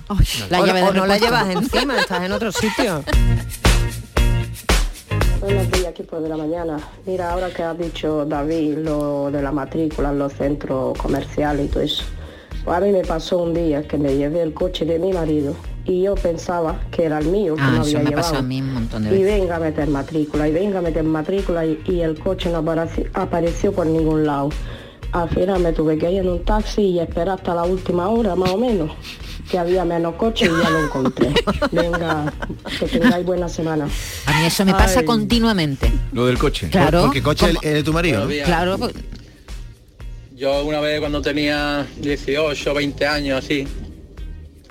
[0.50, 3.04] La o, llave o de no la llevas encima, estás en otro sitio.
[5.40, 6.78] Buenos días, equipo de la mañana.
[7.06, 11.68] Mira, ahora que has dicho David lo de la matrícula en los centros comerciales y
[11.68, 12.04] todo eso.
[12.64, 15.54] Pues a mí me pasó un día que me llevé el coche de mi marido
[15.84, 18.36] y yo pensaba que era el mío, que Ah, no había me ha llevado.
[18.36, 19.40] a mí un montón de y veces.
[19.40, 23.04] venga a meter matrícula, y venga a meter matrícula y, y el coche no apareció,
[23.14, 24.48] apareció por ningún lado.
[25.12, 28.34] Al final me tuve que ir en un taxi y esperar hasta la última hora
[28.34, 28.90] más o menos,
[29.50, 31.32] que había menos coches y ya lo encontré.
[31.72, 32.32] Venga,
[32.78, 33.88] que tengáis buena semana.
[34.26, 35.06] A mí eso me pasa Ay.
[35.06, 35.90] continuamente.
[36.12, 36.68] Lo del coche.
[36.68, 37.02] Claro.
[37.02, 38.28] Porque coche es de tu marido.
[38.44, 38.94] Claro, pues,
[40.34, 43.66] Yo una vez cuando tenía 18, 20 años así,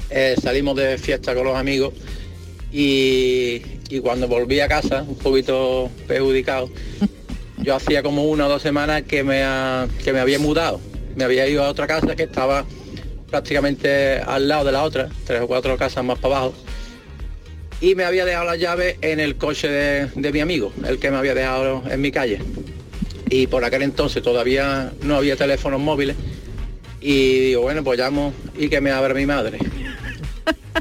[0.10, 1.93] eh, salimos de fiesta con los amigos
[2.71, 6.69] y, y cuando volví a casa, un poquito perjudicado,
[7.65, 9.43] yo hacía como una o dos semanas que me,
[10.04, 10.80] que me había mudado.
[11.15, 12.65] Me había ido a otra casa que estaba
[13.30, 16.54] prácticamente al lado de la otra, tres o cuatro casas más para abajo.
[17.82, 21.12] Y me había dejado la llave en el coche de, de mi amigo, el que
[21.12, 22.39] me había dejado en mi calle
[23.30, 26.15] y por aquel entonces todavía no había teléfonos móviles
[27.01, 29.60] y digo, bueno, pues llamo y que me abra mi madre.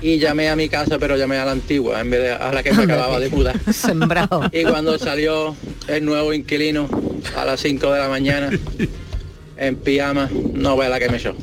[0.01, 2.63] Y llamé a mi casa, pero llamé a la antigua en vez de a la
[2.63, 3.59] que me acababa de mudar.
[3.73, 4.49] Sembrado.
[4.53, 5.57] Y cuando salió
[5.89, 6.89] el nuevo inquilino
[7.37, 8.51] a las 5 de la mañana,
[9.57, 11.35] en pijama, no ve la que me echó.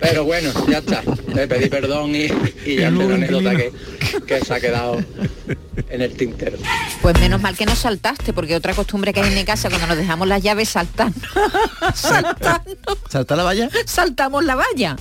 [0.00, 1.02] Pero bueno, ya está.
[1.34, 2.28] Le pedí perdón y,
[2.66, 3.72] y ya es una anécdota que,
[4.26, 4.98] que se ha quedado
[5.88, 6.58] en el tintero.
[7.02, 9.86] pues menos mal que no saltaste, porque otra costumbre que hay en mi casa cuando
[9.86, 11.12] nos dejamos las llaves saltar.
[11.94, 13.70] ¿Salta la valla?
[13.86, 14.96] Saltamos la valla.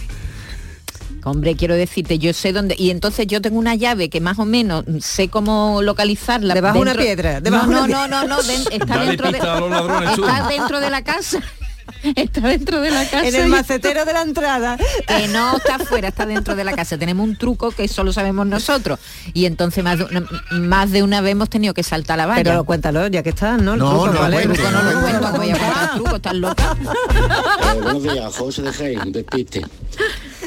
[1.26, 2.76] Hombre, quiero decirte, yo sé dónde.
[2.78, 6.54] Y entonces yo tengo una llave que más o menos sé cómo localizarla.
[6.54, 9.32] Debajo de una dentro- piedra, debajo no, de no, no, no, no, está Dale dentro
[9.32, 9.38] de.
[9.38, 11.40] Está dentro la casa.
[12.16, 13.28] Está dentro de la casa.
[13.28, 14.78] En el macetero de la entrada.
[15.08, 16.98] que no está afuera, está dentro de la casa.
[16.98, 19.00] Tenemos un truco que solo sabemos nosotros.
[19.34, 22.44] Y entonces más de una, más de una vez hemos tenido que saltar la valla.
[22.44, 23.74] Pero cuéntalo, ya que estás, ¿no?
[23.74, 24.36] El No, truco, no lo ¿vale?
[24.36, 26.78] cuentes, Truco no lo cuento, voy a contar el truco, estás loca.
[26.82, 29.66] Eh, buenos días, José de Jaén, despiste.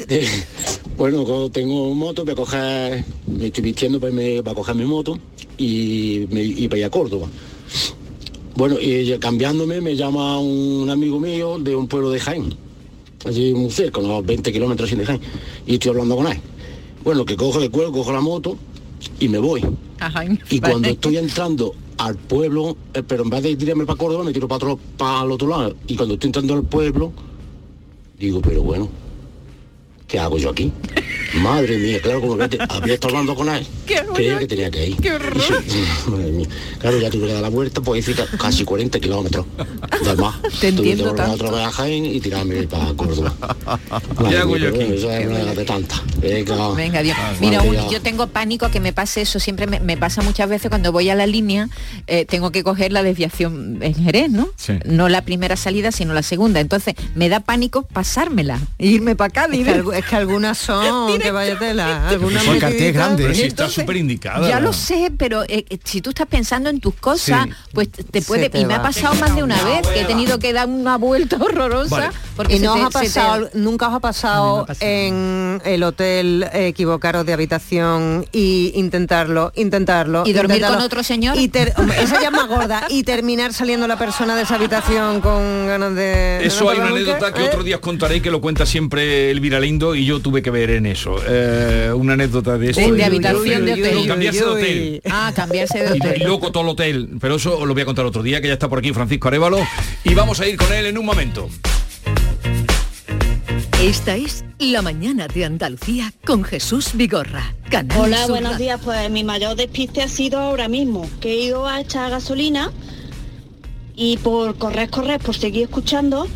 [0.09, 0.27] Eh,
[0.97, 5.19] bueno, tengo moto, voy a coger, me estoy vistiendo para, irme- para coger mi moto
[5.59, 7.29] y, me, y para ir a Córdoba.
[8.55, 12.55] Bueno, y cambiándome me llama un amigo mío de un pueblo de Jaén,
[13.27, 15.21] allí muy cerca, unos 20 kilómetros sin de Jaén,
[15.67, 16.39] y estoy hablando con él.
[17.05, 18.57] Bueno, que cojo el cuero, cojo la moto
[19.21, 19.63] y me voy.
[20.51, 24.33] Y cuando estoy entrando al pueblo, eh, pero en vez de tirarme para Córdoba, me
[24.33, 25.75] tiro para, otro, para el otro lado.
[25.87, 27.13] Y cuando estoy entrando al pueblo,
[28.19, 28.89] digo, pero bueno,
[30.07, 30.73] ¿qué hago yo aquí?
[31.41, 33.67] Madre mía, claro, como que te- había estado hablando con él.
[34.15, 34.97] Creía que tenía que ir.
[34.97, 36.47] Qué Y sí, madre mía.
[36.81, 39.47] Claro, ya tuve que dar la vuelta, pues hice ca- casi 40 kilómetros.
[39.91, 41.45] Además, Te tuve que entiendo volver tanto.
[41.47, 43.35] otra vez a Jaén y tirarme para Córdoba.
[44.21, 44.85] Madre hago mía, yo pero aquí?
[44.85, 46.01] bueno, Eso es una de tantas.
[46.21, 47.17] Venga, Venga, Dios.
[47.21, 49.39] Ah, Mira, un- yo tengo pánico que me pase eso.
[49.41, 51.69] Siempre me, me pasa muchas veces cuando voy a la línea,
[52.07, 54.49] eh, tengo que coger la desviación en Jerez, ¿no?
[54.57, 54.75] Sí.
[54.85, 56.61] No la primera salida, sino la segunda.
[56.61, 59.45] Entonces, me da pánico pasármela e irme para acá.
[59.53, 62.09] Es que, algu- es que algunas son, que vaya tela.
[62.21, 63.23] Porque Cartier es grande.
[63.25, 64.49] Pero si Entonces, está súper indicada.
[64.49, 67.53] Ya lo sé, pero eh, eh, si tú estás pensando en tus cosas, Sí.
[67.73, 68.49] pues te puede...
[68.51, 70.97] te y me ha pasado más de una vez que he tenido que dar una
[70.97, 71.97] vuelta horrorosa.
[71.97, 72.13] Vale.
[72.37, 77.25] Porque y no os ha te- pasado, nunca os ha pasado en el hotel equivocaros
[77.27, 80.23] de habitación y intentarlo, intentarlo.
[80.27, 81.37] ¿Y dormir intentarlo, con otro señor?
[81.39, 82.85] Y ter- esa ya es más gorda.
[82.89, 86.45] Y terminar saliendo la persona de esa habitación con ganas de.
[86.47, 87.49] Eso ¿no hay una anécdota que ¿Eh?
[87.49, 90.71] otro día os contaré que lo cuenta siempre Elvira Lindo y yo tuve que ver
[90.71, 91.06] en eso.
[91.29, 92.81] Eh, una anécdota de eso.
[92.81, 93.95] De- de habitación de hotel.
[93.95, 95.03] No, cambiarse de hotel.
[95.11, 96.23] Ah, cambiarse de Y, hotel.
[96.23, 97.09] y loco todo el hotel.
[97.21, 99.29] Pero eso os lo voy a contar otro día, que ya está por aquí Francisco
[99.29, 99.59] Arevalo.
[100.05, 101.49] Y vamos a ir con él en un momento.
[103.83, 107.55] Esta es La Mañana de Andalucía con Jesús Vigorra.
[107.71, 108.81] Canal Hola, Sur buenos días.
[108.83, 112.73] Pues mi mayor despiste ha sido ahora mismo, que he ido a echar gasolina
[113.95, 116.27] y por correr, correr, por seguir escuchando,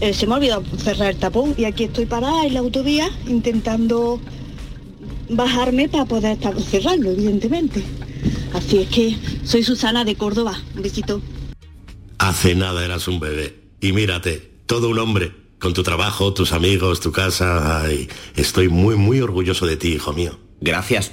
[0.00, 3.10] eh, se me ha olvidado cerrar el tapón y aquí estoy parada en la autovía
[3.26, 4.20] intentando
[5.28, 7.82] bajarme para poder estar cerrarlo, evidentemente.
[8.54, 10.58] Así es que soy Susana de Córdoba.
[10.74, 11.20] Un besito.
[12.18, 13.56] Hace nada eras un bebé.
[13.80, 17.82] Y mírate, todo un hombre, con tu trabajo, tus amigos, tu casa.
[17.82, 20.38] Ay, estoy muy, muy orgulloso de ti, hijo mío.
[20.60, 21.12] Gracias.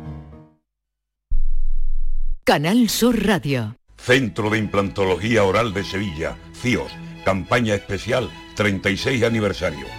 [2.43, 3.75] Canal Sur Radio.
[3.97, 6.91] Centro de Implantología Oral de Sevilla, CIOS,
[7.25, 9.98] campaña especial 36 aniversario.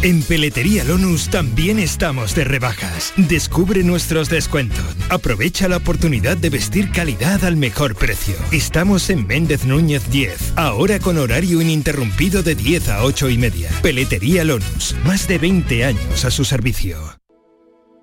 [0.00, 3.12] En Peletería Lonus también estamos de rebajas.
[3.16, 4.84] Descubre nuestros descuentos.
[5.08, 8.36] Aprovecha la oportunidad de vestir calidad al mejor precio.
[8.52, 13.70] Estamos en Méndez Núñez 10, ahora con horario ininterrumpido de 10 a 8 y media.
[13.82, 17.17] Peletería Lonus, más de 20 años a su servicio.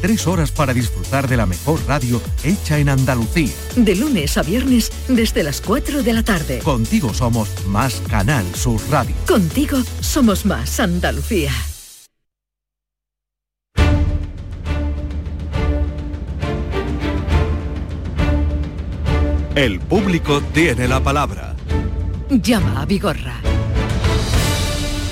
[0.00, 3.52] Tres horas para disfrutar de la mejor radio hecha en Andalucía.
[3.76, 6.60] De lunes a viernes desde las 4 de la tarde.
[6.60, 9.14] Contigo somos más Canal Sur Radio.
[9.26, 11.52] Contigo somos más Andalucía.
[19.54, 21.54] El público tiene la palabra.
[22.30, 23.49] Llama a Vigorra.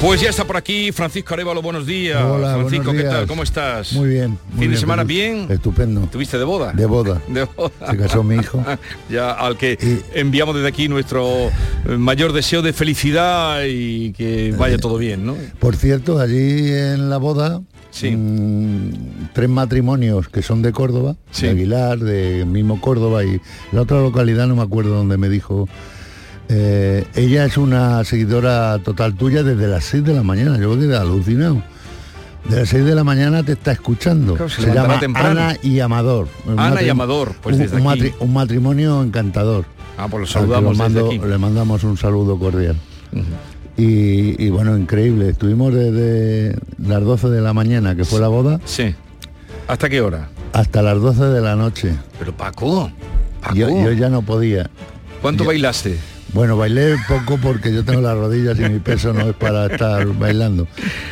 [0.00, 2.22] Pues ya está por aquí Francisco Arevalo, buenos días.
[2.22, 3.26] Hola, Francisco, buenos ¿qué tal?
[3.26, 3.92] ¿Cómo estás?
[3.94, 4.38] Muy bien.
[4.52, 5.48] muy ¿Fin de semana bien?
[5.50, 6.02] Estupendo.
[6.02, 6.72] ¿Tuviste de boda?
[6.72, 7.20] De boda.
[7.28, 7.72] De boda.
[7.90, 8.64] Se casó mi hijo.
[9.10, 9.76] ya al que
[10.14, 15.36] enviamos desde aquí nuestro eh, mayor deseo de felicidad y que vaya todo bien, ¿no?
[15.58, 17.60] Por cierto, allí en la boda,
[18.00, 18.90] mm,
[19.32, 23.40] tres matrimonios que son de Córdoba, de Aguilar, de mismo Córdoba y
[23.72, 25.68] la otra localidad no me acuerdo donde me dijo.
[26.48, 30.58] Eh, ella es una seguidora total tuya desde las 6 de la mañana.
[30.58, 31.62] Yo quedé alucinado.
[32.48, 34.34] De las 6 de la mañana te está escuchando.
[34.34, 35.28] Claro, se llama temprano.
[35.28, 36.28] Ana y Amador.
[36.56, 38.00] Ana y Amador, pues un- desde un, aquí.
[38.00, 39.66] matri- un matrimonio encantador.
[39.98, 41.18] Ah, pues lo saludamos lo desde mando- aquí.
[41.28, 42.76] Le mandamos un saludo cordial.
[43.76, 45.28] y, y bueno, increíble.
[45.30, 48.94] Estuvimos desde las 12 de la mañana, que fue la boda, Sí.
[49.66, 50.28] ¿Hasta qué hora?
[50.54, 51.92] hasta las 12 de la noche.
[52.18, 52.90] Pero Paco,
[53.54, 54.70] Yo, yo ya no podía.
[55.20, 55.98] ¿Cuánto bailaste?
[56.32, 60.06] Bueno, bailé poco porque yo tengo las rodillas y mi peso no es para estar
[60.18, 60.66] bailando.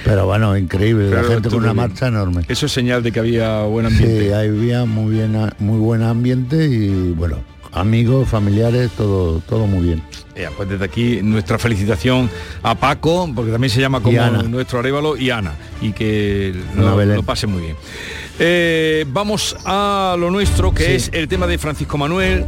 [0.04, 1.10] Pero bueno, increíble.
[1.10, 1.88] la gente con una bien.
[1.88, 2.42] marcha enorme.
[2.48, 4.28] Eso es señal de que había buen ambiente.
[4.28, 7.38] Sí, había muy, bien, muy buen ambiente y bueno,
[7.72, 10.02] amigos, familiares, todo, todo muy bien.
[10.36, 12.28] Ya, pues desde aquí nuestra felicitación
[12.62, 17.22] a Paco, porque también se llama como nuestro Arevalo, y Ana, y que lo, lo
[17.22, 17.76] pase muy bien.
[18.38, 22.44] Eh, vamos a lo nuestro, que es el tema de Francisco Manuel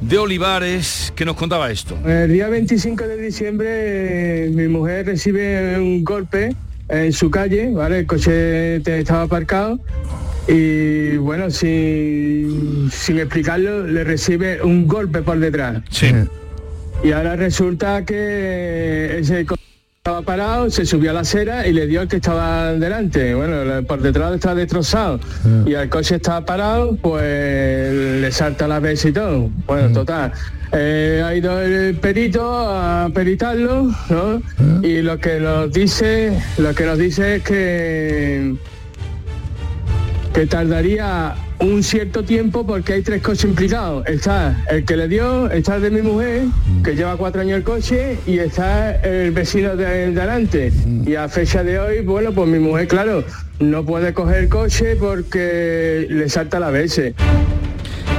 [0.00, 1.96] de Olivares, que nos contaba esto.
[2.04, 6.54] El día 25 de diciembre mi mujer recibe un golpe
[6.88, 8.00] en su calle, ¿vale?
[8.00, 9.78] El coche estaba aparcado
[10.48, 15.82] y bueno, sin, sin explicarlo, le recibe un golpe por detrás.
[15.90, 16.06] Sí.
[17.04, 19.62] Y ahora resulta que ese coche
[20.08, 23.34] estaba parado, se subió a la acera y le dio el que estaba delante.
[23.34, 25.20] Bueno, por detrás está destrozado.
[25.66, 29.50] Y el coche estaba parado, pues le salta la vez y todo.
[29.66, 30.32] Bueno, total.
[30.72, 34.42] Eh, ha ido el perito a peritarlo, ¿no?
[34.82, 38.56] Y lo que nos dice, lo que nos dice es que
[40.32, 44.06] que tardaría un cierto tiempo porque hay tres coches implicados.
[44.06, 46.42] Está el que le dio, está el de mi mujer,
[46.84, 50.72] que lleva cuatro años el coche, y está el vecino de, delante.
[51.06, 53.24] Y a fecha de hoy, bueno, pues mi mujer, claro,
[53.58, 57.14] no puede coger el coche porque le salta la BS.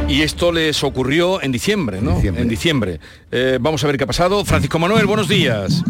[0.07, 2.19] Y esto les ocurrió en diciembre, ¿no?
[2.21, 2.99] En diciembre.
[3.31, 4.43] Eh, vamos a ver qué ha pasado.
[4.43, 5.83] Francisco Manuel, buenos días.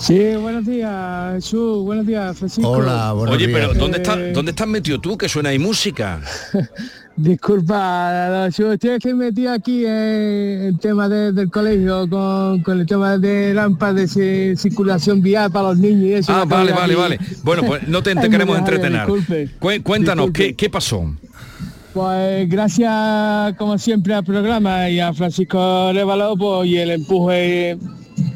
[0.00, 2.70] Sí, buenos días, Jesús, buenos días, Francisco.
[2.70, 5.18] Hola, buenos Oye, pero ¿dónde, Eh, está, ¿dónde estás metido tú?
[5.18, 6.20] Que suena ahí música.
[7.16, 12.86] Disculpa, yo estoy que metí aquí en el tema de- del colegio con, con el
[12.86, 16.32] tema de lámparas de ci- circulación vial para los niños y eso.
[16.32, 17.00] Ah, vale, vale, aquí.
[17.02, 17.18] vale.
[17.42, 19.00] Bueno, pues no te, queremos entretener.
[19.00, 19.50] disculpe.
[19.60, 20.46] Cué- Cuéntanos, Disculpe.
[20.50, 21.14] ¿qué, ¿qué pasó?
[21.92, 27.76] Pues gracias como siempre al programa y a Francisco Révalo pues, y el empuje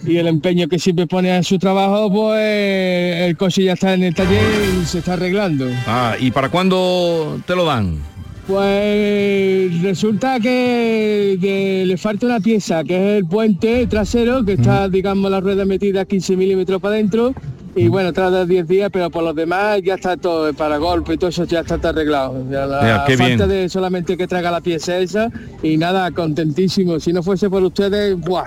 [0.07, 4.05] y el empeño que siempre pone en su trabajo, pues el coche ya está en
[4.05, 4.43] el taller
[4.83, 5.67] y se está arreglando.
[5.87, 7.99] Ah, ¿y para cuándo te lo dan?
[8.47, 14.89] Pues resulta que, que le falta una pieza, que es el puente trasero, que está,
[14.89, 17.33] digamos, la rueda metida 15 milímetros para adentro.
[17.77, 21.17] Y bueno, tarda 10 días, pero por los demás ya está todo, el paragolpe y
[21.19, 22.45] todo eso ya está, todo arreglado.
[22.51, 23.49] Ya la Ya, qué falta bien.
[23.49, 25.29] de solamente que traiga la pieza esa
[25.63, 27.01] y nada, contentísimo.
[27.01, 28.45] Si no fuese por ustedes, ¡buah!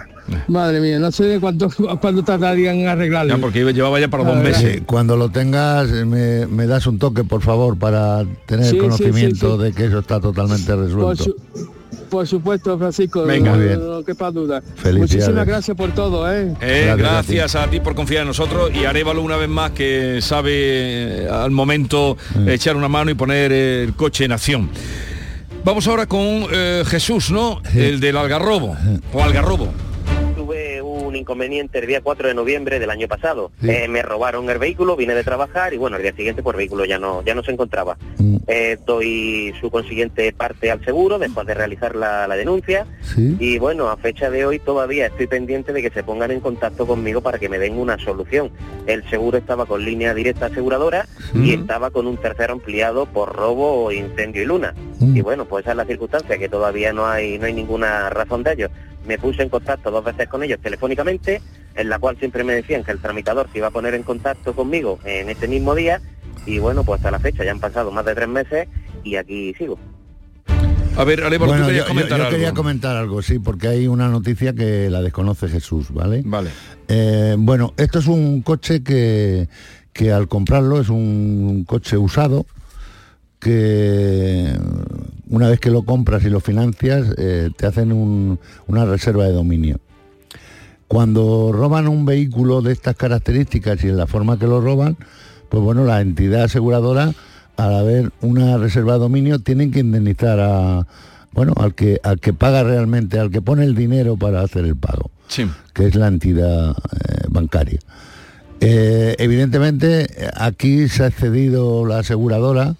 [0.48, 1.70] Madre mía, no sé cuánto,
[2.02, 3.36] cuánto tardarían en arreglarlo.
[3.36, 4.74] Ya, porque llevaba ya para dos meses.
[4.78, 8.78] Sí, cuando lo tengas eh, me, me das un toque, por favor, para tener Sí,
[8.78, 9.64] conocimiento sí, sí.
[9.64, 11.24] de que eso está totalmente Por, resuelto.
[11.24, 11.36] su-
[12.10, 13.52] por supuesto, Francisco, Venga.
[13.52, 13.88] no, bien.
[13.88, 14.62] no quepa duda.
[14.94, 16.54] Muchísimas gracias por todo, ¿eh?
[16.62, 17.80] Eh, Gracias a ti.
[17.80, 20.52] por confiar en nosotros y Arevalo una vez más que sabe
[21.24, 22.50] eh, al momento Mm.
[22.50, 24.70] echar una mano y poner el coche en acción.
[25.64, 27.62] Vamos ahora con eh, Jesús, ¿no?
[27.76, 28.76] El del Algarrobo
[29.14, 29.74] o Algarrobo.
[31.18, 33.52] Inconveniente el día 4 de noviembre del año pasado.
[33.64, 36.58] Eh, me robaron el vehículo, vine de trabajar y bueno, el día siguiente pues el
[36.58, 37.98] vehículo ya no, ya no se encontraba.
[38.48, 42.86] Eh, doy su consiguiente parte al seguro después de realizar la, la denuncia
[43.18, 46.86] y bueno, a fecha de hoy todavía estoy pendiente de que se pongan en contacto
[46.88, 48.52] conmigo para que me den una solución.
[48.86, 53.92] El seguro estaba con línea directa aseguradora y estaba con un tercero ampliado por robo,
[53.92, 54.74] incendio y luna.
[55.00, 58.44] Y bueno, pues esa es la circunstancia, que todavía no hay, no hay ninguna razón
[58.44, 58.70] de ello.
[59.06, 62.84] Me puse en contacto dos veces con ellos telefónicamente, en la cual siempre me decían
[62.84, 66.02] que el tramitador se iba a poner en contacto conmigo en este mismo día.
[66.46, 68.68] Y bueno, pues hasta la fecha ya han pasado más de tres meses
[69.04, 69.78] y aquí sigo.
[70.96, 72.36] A ver, Arevalo, Bueno, tú yo, querías yo- comentar yo algo.
[72.36, 76.24] quería comentar algo, sí, porque hay una noticia que la desconoce Jesús, ¿vale?
[76.26, 76.50] Vale.
[76.88, 79.48] Eh, bueno, esto es un coche que,
[79.94, 82.46] que al comprarlo es un coche usado
[83.40, 84.54] que
[85.30, 89.34] una vez que lo compras y lo financias eh, te hacen un- una reserva de
[89.34, 89.80] dominio.
[90.88, 94.96] Cuando roban un vehículo de estas características y en la forma que lo roban,
[95.50, 97.14] pues bueno, la entidad aseguradora,
[97.58, 100.88] al haber una reserva de dominio, tienen que indemnizar a,
[101.34, 104.76] bueno, al que, al que paga realmente, al que pone el dinero para hacer el
[104.76, 105.46] pago, Sí.
[105.74, 107.80] que es la entidad eh, bancaria.
[108.60, 112.76] Eh, evidentemente, aquí se ha excedido la aseguradora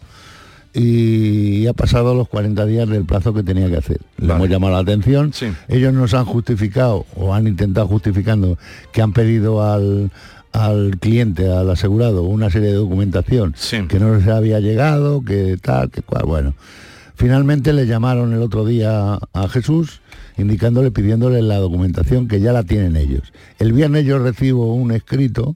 [0.80, 4.00] y ha pasado los 40 días del plazo que tenía que hacer.
[4.18, 5.32] Le hemos llamado la atención.
[5.68, 8.60] Ellos nos han justificado o han intentado justificando
[8.92, 10.12] que han pedido al,
[10.52, 13.56] al cliente, al asegurado, una serie de documentación
[13.88, 16.26] que no les había llegado, que tal, que cual.
[16.28, 16.54] Bueno,
[17.16, 20.02] finalmente le llamaron el otro día a Jesús
[20.38, 23.34] indicándole, pidiéndole la documentación que ya la tienen ellos.
[23.58, 25.56] El viernes yo recibo un escrito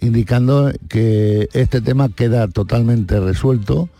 [0.00, 3.90] indicando que este tema queda totalmente resuelto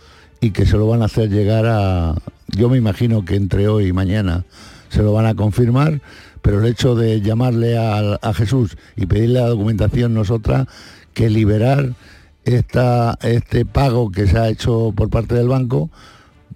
[0.42, 2.16] y que se lo van a hacer llegar a,
[2.48, 4.44] yo me imagino que entre hoy y mañana
[4.88, 6.02] se lo van a confirmar,
[6.42, 10.66] pero el hecho de llamarle a, Jesús y pedirle la documentación nosotras,
[11.14, 11.94] que liberar
[12.44, 15.90] esta, este pago que se ha hecho por parte del banco,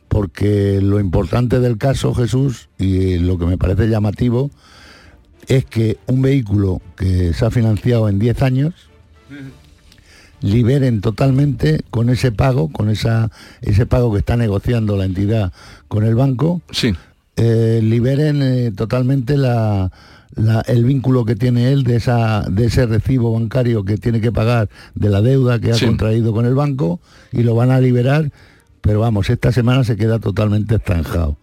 [0.08, 4.50] porque lo importante del caso, Jesús, y lo que me parece llamativo,
[5.46, 8.74] es que un vehículo que se ha financiado en 10 años,
[10.46, 13.30] liberen totalmente con ese pago, con esa,
[13.60, 15.52] ese pago que está negociando la entidad
[15.88, 16.94] con el banco, sí.
[17.36, 19.90] eh, liberen eh, totalmente la,
[20.34, 24.32] la- el vínculo que tiene él de, esa, de ese recibo bancario que tiene que
[24.32, 25.86] pagar de la deuda que ha Sí.
[25.86, 27.00] contraído con el banco
[27.32, 28.30] y lo van a liberar,
[28.80, 31.36] pero vamos, esta semana se queda totalmente estanjado.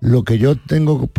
[0.00, 1.10] Lo que yo tengo,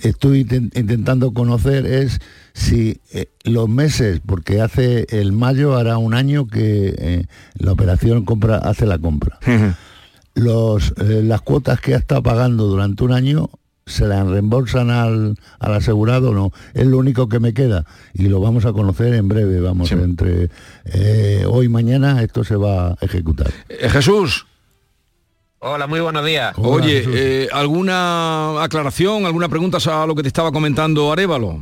[0.00, 2.20] estoy inten- intentando conocer es
[2.52, 8.24] si eh, los meses, porque hace el mayo hará un año que eh, la operación
[8.24, 9.38] compra hace la compra.
[10.34, 13.50] Los, eh, las cuotas que ha estado pagando durante un año
[13.86, 16.52] se las reembolsan al, al asegurado o no.
[16.74, 20.50] Es lo único que me queda y lo vamos a conocer en breve, vamos, entre
[20.86, 23.50] eh, hoy y mañana esto se va a ejecutar.
[23.68, 24.46] Eh, Jesús.
[25.60, 26.54] Hola, muy buenos días.
[26.56, 31.58] Oye, eh, ¿alguna aclaración, alguna pregunta a lo que te estaba comentando Arevalo?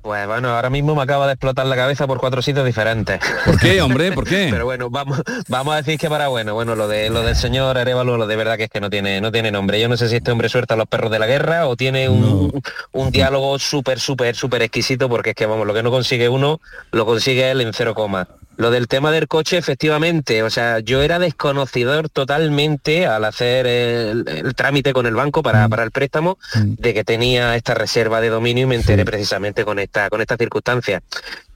[0.00, 3.20] Pues bueno, ahora mismo me acaba de explotar la cabeza por cuatro sitios diferentes.
[3.44, 4.12] ¿Por qué, hombre?
[4.12, 4.48] ¿Por qué?
[4.52, 7.76] Pero bueno, vamos, vamos a decir que para bueno, bueno, lo de lo del señor
[7.76, 9.78] Arevalo, lo de verdad que es que no tiene, no tiene nombre.
[9.78, 12.08] Yo no sé si este hombre suelta a los perros de la guerra o tiene
[12.08, 16.30] un, un diálogo súper, súper, súper exquisito, porque es que vamos, lo que no consigue
[16.30, 16.60] uno,
[16.92, 18.26] lo consigue él en cero coma.
[18.56, 24.24] Lo del tema del coche, efectivamente, o sea, yo era desconocedor totalmente al hacer el,
[24.28, 28.30] el trámite con el banco para, para el préstamo de que tenía esta reserva de
[28.30, 31.02] dominio y me enteré precisamente con esta, con esta circunstancia.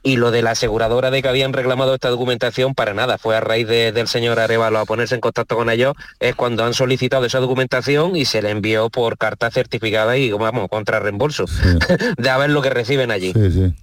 [0.03, 3.41] Y lo de la aseguradora de que habían reclamado esta documentación, para nada, fue a
[3.41, 7.27] raíz de- del señor Arevalo a ponerse en contacto con ellos, es cuando han solicitado
[7.27, 11.45] esa documentación y se le envió por carta certificada y, vamos, contra reembolso,
[12.19, 13.33] de a ver lo que reciben allí.
[13.35, 13.75] Sí, sí.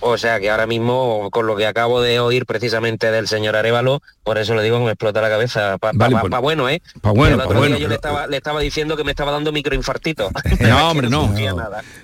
[0.00, 4.02] O sea que ahora mismo, con lo que acabo de oír precisamente del señor Arevalo,
[4.24, 5.78] por eso le digo que me explota la cabeza.
[5.78, 6.82] Para Vale, pues- bueno, ¿eh?
[7.00, 9.10] pa' bueno, El pa' otro día bueno, yo le estaba, le estaba diciendo que me
[9.12, 10.30] estaba dando microinfartito.
[10.60, 11.32] No, hombre, no.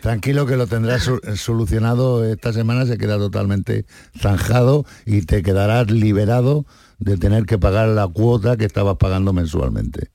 [0.00, 3.84] Tranquilo que lo tendrás su- solucionado esta semana, se queda totalmente
[4.18, 6.64] zanjado y te quedarás liberado
[6.98, 10.08] de tener que pagar la cuota que estabas pagando mensualmente.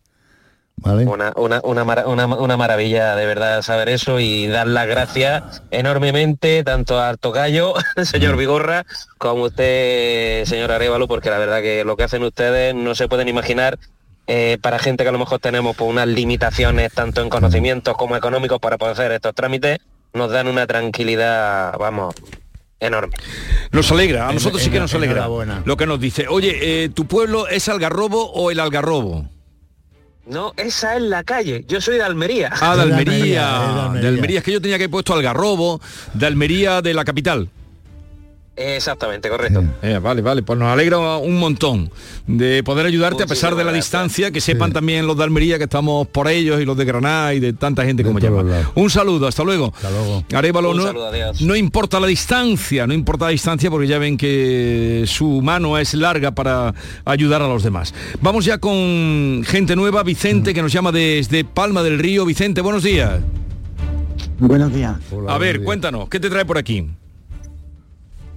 [0.79, 1.05] ¿Vale?
[1.05, 5.63] Una, una, una, mara- una- una maravilla de verdad saber eso y dar las gracias
[5.71, 7.73] enormemente tanto al tocayo,
[8.03, 8.85] señor Vigorra,
[9.17, 13.27] como usted, señor Arevalo, porque la verdad que lo que hacen ustedes no se pueden
[13.27, 13.79] imaginar
[14.27, 18.15] eh, para gente que a lo mejor tenemos pues, unas limitaciones tanto en conocimientos como
[18.15, 19.79] económicos para poder hacer estos trámites,
[20.13, 22.13] nos dan una tranquilidad, vamos,
[22.79, 23.15] enorme.
[23.71, 25.27] Nos alegra, a nosotros sí que nos alegra
[25.65, 26.27] lo que nos dice.
[26.27, 29.27] Oye, eh, ¿tu pueblo es Algarrobo o el Algarrobo?
[30.29, 31.63] No, esa es la calle.
[31.67, 32.51] Yo soy de Almería.
[32.59, 34.39] Ah, de Almería, de Almería.
[34.39, 35.79] Es que yo tenía que haber puesto Algarrobo,
[36.13, 37.49] de Almería de la capital.
[38.57, 39.63] Exactamente, correcto.
[39.83, 41.91] Eh, vale, vale, pues nos alegra un montón
[42.25, 45.65] de poder ayudarte a pesar de la distancia, que sepan también los de Almería que
[45.65, 48.43] estamos por ellos y los de Granada y de tanta gente como llama.
[48.73, 49.71] Un saludo, hasta luego.
[49.75, 50.23] Hasta luego.
[50.33, 51.41] Arevalo, Un no, saludo, adiós.
[51.41, 55.93] no importa la distancia, no importa la distancia porque ya ven que su mano es
[55.93, 56.73] larga para
[57.05, 57.93] ayudar a los demás.
[58.21, 62.25] Vamos ya con gente nueva, Vicente, que nos llama desde Palma del Río.
[62.25, 63.19] Vicente, buenos días.
[64.39, 64.95] Buenos días.
[65.27, 66.87] a ver, cuéntanos, ¿qué te trae por aquí?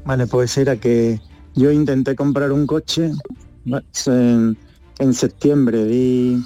[0.05, 1.20] Vale, pues era que
[1.55, 3.12] yo intenté comprar un coche
[4.07, 4.57] en,
[4.98, 6.42] en septiembre, di,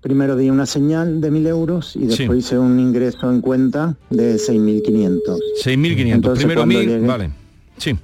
[0.00, 4.36] primero di una señal de 1.000 euros y después hice un ingreso en cuenta de
[4.36, 5.20] 6.500.
[5.64, 7.30] 6.500, Entonces, primero cuando 1.000, llegué- vale.
[7.76, 7.96] Sí.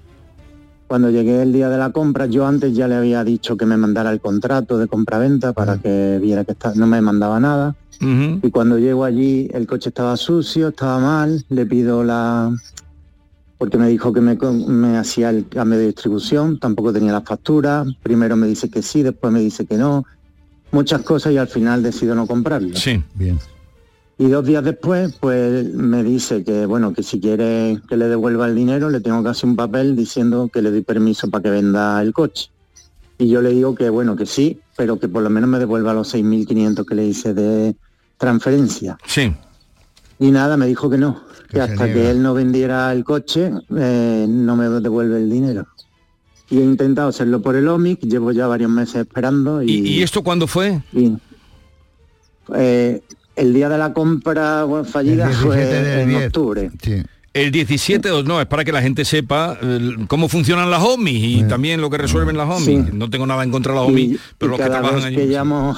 [0.87, 3.77] Cuando llegué el día de la compra, yo antes ya le había dicho que me
[3.77, 7.77] mandara el contrato de compra-venta para que viera que está- no me mandaba nada.
[8.01, 12.51] Y cuando llego allí, el coche estaba sucio, estaba mal, le pido la...
[13.59, 17.85] Porque me dijo que me, me hacía el cambio de distribución, tampoco tenía la factura,
[18.03, 20.05] primero me dice que sí, después me dice que no,
[20.71, 22.77] muchas cosas y al final decido no comprarlo.
[22.77, 23.03] Sí.
[23.15, 23.39] Bien.
[24.21, 28.47] Y dos días después, pues me dice que, bueno, que si quiere que le devuelva
[28.47, 31.51] el dinero, le tengo que hacer un papel diciendo que le doy permiso para que
[31.51, 32.51] venda el coche.
[33.17, 35.95] Y yo le digo que, bueno, que sí, pero que por lo menos me devuelva
[35.95, 37.77] los 6.500 que le hice de
[38.17, 38.99] transferencia.
[39.07, 39.33] Sí.
[40.19, 41.93] Y nada, me dijo que no, que, hasta niega.
[42.01, 45.67] que él no vendiera el coche, eh, no me devuelve el dinero.
[46.51, 49.63] Y he intentado hacerlo por el OMIC, llevo ya varios meses esperando.
[49.63, 50.81] ¿Y, ¿Y esto cuándo fue?
[50.93, 51.13] y,
[52.55, 53.03] eh,
[53.37, 56.27] el día de la compra bueno, fallida El 17 fue en 10.
[56.27, 56.71] octubre.
[57.35, 59.57] El 17 o no, es para que la gente sepa
[60.09, 62.87] cómo funcionan las homies y también lo que resuelven las homies.
[62.87, 62.91] Sí.
[62.93, 65.17] No tengo nada en contra de las homies, Y- pero los que trabajan allí.
[65.17, 65.77] que llamo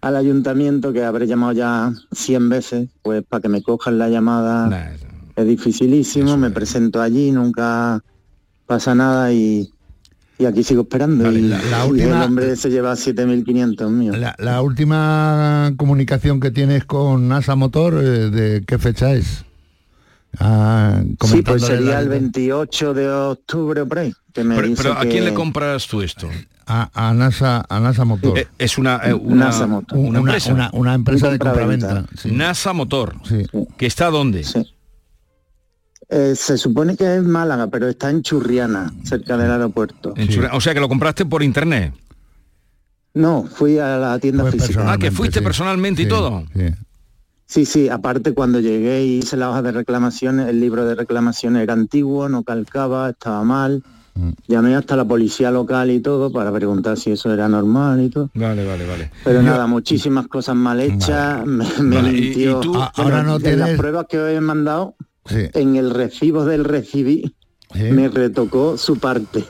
[0.00, 4.92] al ayuntamiento, que habré llamado ya 100 veces, pues para que me cojan la llamada
[5.34, 8.02] es dificilísimo, me presento allí, nunca
[8.66, 9.68] pasa nada y,
[10.38, 11.30] y aquí sigo esperando.
[11.32, 14.16] y, la- la y última- el hombre se lleva 7.500 míos.
[14.18, 19.44] La, la última comunicación que tienes con NASA Motor, eh, ¿de qué fecha es?
[20.38, 24.12] Ah, Sí, pues sería la- el 28 de octubre o por ahí.
[24.34, 26.28] Que me Pero, dice pero ¿a que- quién le compras tú esto?
[26.66, 28.38] A, a NASA, a NASA Motor.
[28.38, 29.98] Eh, es una, eh, una, NASA Motor.
[29.98, 30.52] una Una- empresa.
[30.52, 32.04] una- una empresa de compraventa.
[32.16, 32.30] sí.
[32.32, 33.14] NASA Motor.
[33.24, 33.46] Sí.
[33.76, 34.44] ¿Que está dónde?
[36.08, 40.14] Eh, se supone que es Málaga, pero está en Churriana, cerca del aeropuerto.
[40.52, 41.92] O sea que lo compraste por internet.
[43.14, 44.92] No, fui a la tienda física.
[44.92, 46.44] Ah, que fuiste personalmente y todo.
[47.48, 51.62] Sí, sí, aparte cuando llegué y hice la hoja de reclamaciones, el libro de reclamaciones
[51.62, 53.82] era antiguo, no calcaba, estaba mal.
[54.16, 54.30] Mm.
[54.48, 58.30] Llamé hasta la policía local y todo para preguntar si eso era normal y todo.
[58.34, 59.10] Vale, vale, vale.
[59.24, 62.58] Pero nada, muchísimas cosas mal hechas, me, me Vale, mintió.
[62.58, 64.96] y tú- Ah, ahora no de las tienes- pruebas que os he mandado,
[65.26, 65.48] Sí.
[65.54, 67.34] en el recibo del recibí,
[67.74, 69.44] me retocó su parte.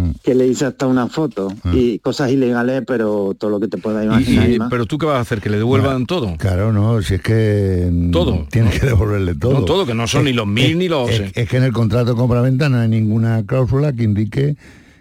[0.00, 0.10] Mm.
[0.22, 4.04] Que le hice hasta una foto y cosas ilegales, pero todo lo que te puedas
[4.04, 4.48] imaginar.
[4.50, 4.70] y- y más.
[4.70, 6.36] pero tú qué vas a hacer, que le devuelvan todo.
[6.38, 8.46] Claro, no, si es que mm, Todo.
[8.50, 9.52] tienes que devolverle todo.
[9.52, 11.10] No todo, que no son ni los mil ni los...
[11.10, 14.56] Es, es que en el contrato de compraventa no hay ninguna cláusula que indique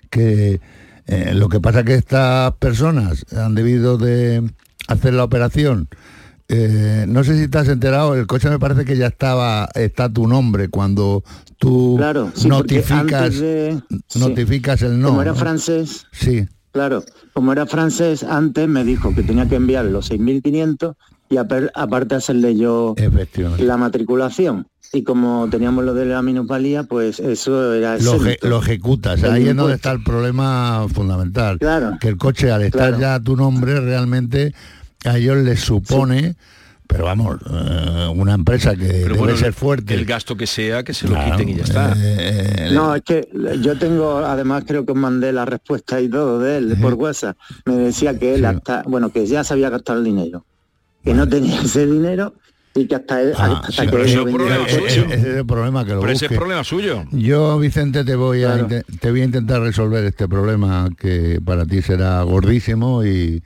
[0.10, 0.60] que
[1.08, 4.44] eh, lo que pasa que estas personas han debido de
[4.88, 5.88] hacer la operación.
[6.50, 10.28] Eh, no sé si has enterado, el coche me parece que ya estaba, está tu
[10.28, 11.24] nombre cuando
[11.58, 14.20] tú Claro, sí, notificas, sí.
[14.20, 15.10] notificas el no.
[15.10, 15.38] Como era ¿no?
[15.38, 16.48] francés, Sí.
[16.72, 20.96] claro, como era francés, antes me dijo que tenía que enviar los 6.500
[21.30, 22.96] y aparte hacerle yo
[23.60, 24.66] la matriculación.
[24.92, 29.76] Y como teníamos lo de la minusvalía, pues eso era Lo, ejecutas, ahí es donde
[29.76, 31.60] está el problema fundamental.
[31.60, 31.98] Claro.
[32.02, 33.00] Que el coche al estar Claro.
[33.00, 34.56] ya a tu nombre realmente
[35.06, 36.36] a ellos les supone,
[36.88, 39.94] pero vamos, eh, una empresa que Pero debe bueno, ser fuerte.
[39.94, 41.94] El gasto que sea, que se lo quiten y ya está.
[41.98, 43.28] eh, No, es que
[43.62, 47.38] yo tengo, además creo que os mandé la respuesta y todo de él por WhatsApp.
[47.66, 50.46] Me decía que él hasta, bueno, que ya se había gastado el dinero,
[51.04, 52.34] que no tenía ese dinero
[52.76, 54.02] y que hasta él, Ah, hasta sí, que.
[54.04, 56.36] Ese es el problema que lo Pero ese es busque.
[56.36, 57.04] problema suyo.
[57.12, 58.84] Yo, Vicente, te voy a Claro.
[59.00, 63.42] te voy a intentar resolver este problema que para ti será gordísimo y,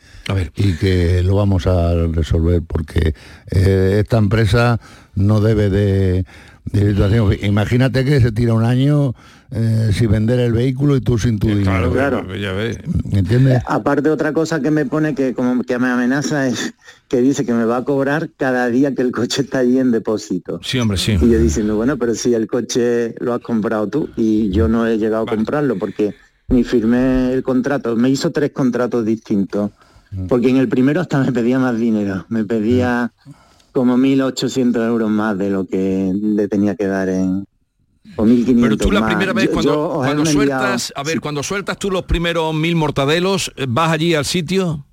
[0.55, 3.13] y que lo vamos a resolver porque
[3.49, 4.79] eh, esta empresa
[5.15, 6.25] no debe de,
[6.65, 7.33] de situación.
[7.43, 9.15] Imagínate que se tira un año
[9.55, 11.91] eh, sin vender el vehículo y tú sin tu dinero.
[11.91, 12.35] claro.
[12.35, 12.79] Ya ves.
[13.11, 13.61] ¿Me entiendes?
[13.67, 16.73] Aparte otra cosa que me pone que como que me amenaza es
[17.07, 19.91] que dice que me va a cobrar cada día que el coche está allí en
[19.91, 20.59] depósito.
[20.63, 21.17] Sí, hombre, sí.
[21.21, 24.87] Y yo diciendo, bueno, pero si el coche lo has comprado tú y yo no
[24.87, 26.15] he llegado a comprarlo porque
[26.47, 27.95] ni firmé el contrato.
[27.95, 29.71] Me hizo tres contratos distintos.
[30.29, 32.25] Porque en el primero hasta me pedía más dinero.
[32.29, 33.11] Me pedía
[33.71, 37.45] como 1.800 euros más de lo que le tenía que dar en...
[38.15, 39.09] O 1.500 Pero tú la más.
[39.09, 42.75] primera vez cuando, yo cuando enviado- sueltas, a ver, cuando sueltas tú los primeros mil
[42.75, 44.85] mortadelos, eh, vas allí al sitio.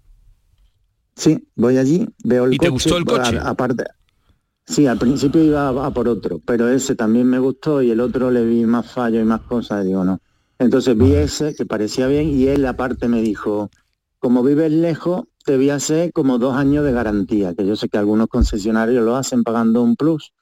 [1.16, 2.66] Sí, voy allí, veo el ¿Y coche.
[2.66, 3.38] te gustó el coche?
[3.42, 3.84] aparte,
[4.66, 8.00] sí, al principio iba a, a por otro, pero ese también me gustó y el
[8.00, 10.18] otro le vi más fallo y más cosas, y digo no.
[10.58, 13.70] Entonces vi ese que parecía bien y él aparte me dijo,
[14.18, 17.88] como vives lejos, te voy a hacer como dos años de garantía, que yo sé
[17.88, 20.32] que algunos concesionarios lo hacen pagando un plus,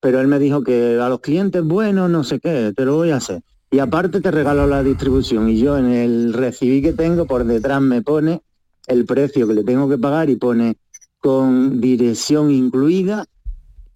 [0.00, 3.10] pero él me dijo que a los clientes, bueno, no sé qué, te lo voy
[3.10, 3.42] a hacer.
[3.70, 7.80] Y aparte te regalo la distribución y yo en el recibí que tengo por detrás
[7.80, 8.42] me pone
[8.88, 10.76] el precio que le tengo que pagar y pone
[11.20, 13.26] con dirección incluida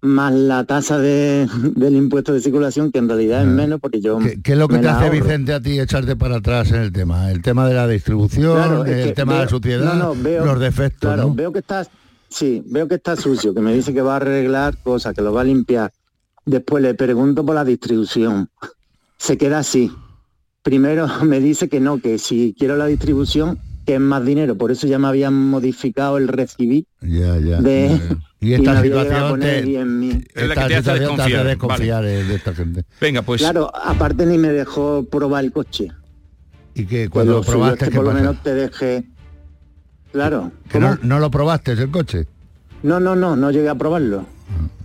[0.01, 4.19] más la tasa de, del impuesto de circulación que en realidad es menos porque yo
[4.19, 5.23] ¿Qué, qué es lo que te hace, ahorro.
[5.25, 7.31] Vicente, a ti echarte para atrás en el tema?
[7.31, 10.59] El tema de la distribución, Claro, el tema de la suciedad, no, no, veo- los
[10.59, 11.35] defectos, Claro, ¿no?
[11.35, 11.85] veo que está,
[12.29, 15.33] sí, veo que está sucio, que me dice que va a arreglar cosas, que lo
[15.33, 15.91] va a limpiar.
[16.45, 18.49] Después le pregunto por la distribución.
[19.17, 19.91] Se queda así.
[20.61, 24.57] Primero me dice que no, que si quiero la distribución, que es más dinero.
[24.57, 27.61] Por eso ya me habían modificado el recibí Ya, ya.
[27.61, 27.89] de...
[27.89, 28.17] ya, ya.
[28.45, 30.27] Y me esta a situación poner te, 10.000.
[30.35, 32.83] Es la esta que te hace desconfiar, de esta gente.
[33.01, 33.41] Venga, pues.
[33.41, 35.91] Claro, aparte ni me dejó probar el coche.
[36.75, 39.05] Y que cuando lo probaste, que ¿qué por lo menos te deje...
[40.15, 40.49] Claro.
[40.69, 42.25] Que no, no lo probaste el coche.
[42.83, 44.25] No, no, no, no llegué a probarlo.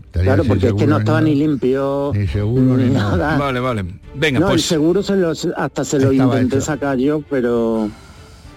[0.07, 2.11] Estaría Claro, porque es que no estaba ni limpio.
[2.13, 3.39] Ni seguro ni nada.
[3.39, 3.85] Vale, vale.
[4.17, 4.65] Venga, no, el pues.
[4.65, 6.67] seguro se lo, hasta se lo intenté hecho.
[6.67, 7.89] sacar yo, pero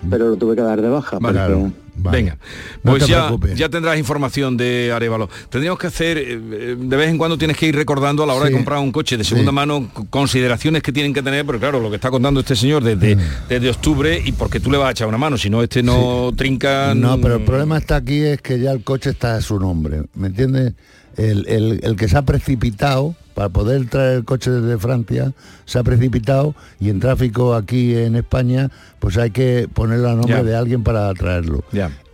[0.10, 1.20] pero lo tuve que dar de baja.
[1.20, 1.83] Vale, porque- Claro.
[1.96, 2.18] Vale.
[2.18, 2.38] Venga,
[2.84, 5.30] No pues te ya, ya tendrás información de Arevalo.
[5.50, 8.34] Tendríamos que hacer, eh, eh, de vez en cuando tienes que ir recordando a la
[8.34, 9.56] hora de comprar un coche de segunda Sí.
[9.56, 13.16] mano consideraciones que tienen que tener, pero claro, lo que está contando este señor desde,
[13.48, 16.32] desde octubre y porque tú le vas a echar una mano, si no este no
[16.36, 16.96] trinca...
[16.96, 19.60] No, pero mm, el problema está aquí es que ya el coche está a su
[19.60, 20.74] nombre, ¿me entiendes?
[21.16, 25.32] El, el- el que se ha precipitado para poder traer el coche desde Francia
[25.66, 28.70] se ha precipitado y en tráfico aquí en España
[29.00, 31.64] pues hay que ponerlo a nombre de alguien para traerlo.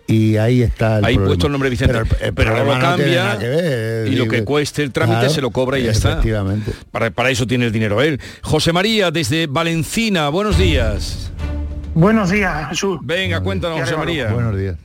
[0.07, 1.27] Y ahí está el Ahí problema.
[1.27, 4.27] puesto el nombre Vicente, Pero, el- pero ahora lo cambia nada que ver, y lo
[4.27, 6.13] que cueste el trámite claro, se lo cobra y ya está.
[6.13, 6.71] Efectivamente.
[6.89, 8.19] Para, para eso tiene el dinero él.
[8.41, 11.31] José María, desde Valencina, buenos días.
[11.93, 12.97] Buenos días, Jesús.
[13.03, 14.31] Venga, cuéntanos, José María.
[14.33, 14.77] Buenos días.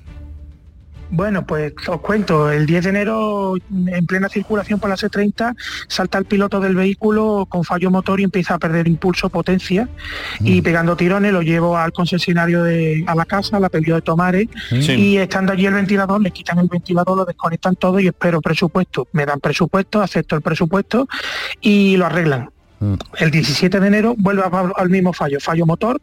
[1.16, 5.54] Bueno, pues os cuento, el 10 de enero, en plena circulación por la C30,
[5.86, 9.88] salta el piloto del vehículo con fallo motor y empieza a perder impulso, potencia,
[10.40, 14.48] y pegando tirones lo llevo al concesionario de, a la casa, la pedido de Tomares,
[14.70, 14.92] Sí.
[14.92, 19.06] y estando allí el ventilador, le quitan el ventilador, lo desconectan todo y espero presupuesto.
[19.12, 21.06] Me dan presupuesto, acepto el presupuesto
[21.60, 22.50] y lo arreglan.
[23.18, 24.42] El 17 de enero vuelve
[24.76, 26.00] al mismo fallo, fallo motor,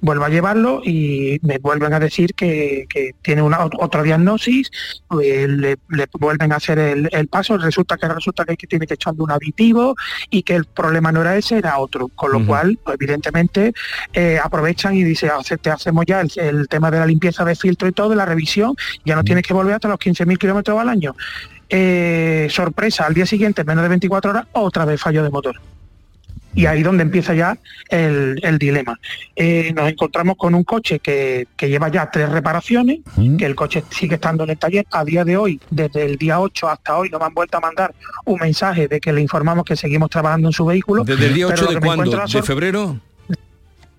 [0.00, 4.70] vuelvo a llevarlo y me vuelven a decir que, que tiene una ot- otra diagnosis,
[5.08, 8.94] pues le, le vuelven a hacer el, el paso, resulta que resulta que, tiene que
[8.94, 9.96] echarle un aditivo
[10.30, 13.72] y que el problema no era ese, era otro, con lo cual pues, evidentemente
[14.12, 17.56] eh, aprovechan y dice, "Hace- te hacemos ya el, el tema de la limpieza de
[17.56, 18.74] filtro y todo, de la revisión,
[19.04, 21.14] ya no tienes que volver hasta los 15.000 kilómetros al año.
[21.70, 25.56] Eh, sorpresa, al día siguiente, en menos de 24 horas, otra vez fallo de motor.
[26.58, 27.56] Y ahí donde empieza ya
[27.88, 28.98] el, el dilema.
[29.36, 32.98] Eh, nos encontramos con un coche que, que lleva ya tres reparaciones,
[33.38, 34.84] que el coche sigue estando en el taller.
[34.90, 37.94] A día de hoy, desde el día 8 hasta hoy, nos han vuelto a mandar
[38.24, 41.04] un mensaje de que le informamos que seguimos trabajando en su vehículo.
[41.04, 42.10] ¿Desde el día pero 8 lo de cuándo?
[42.10, 42.98] ¿De sor- febrero?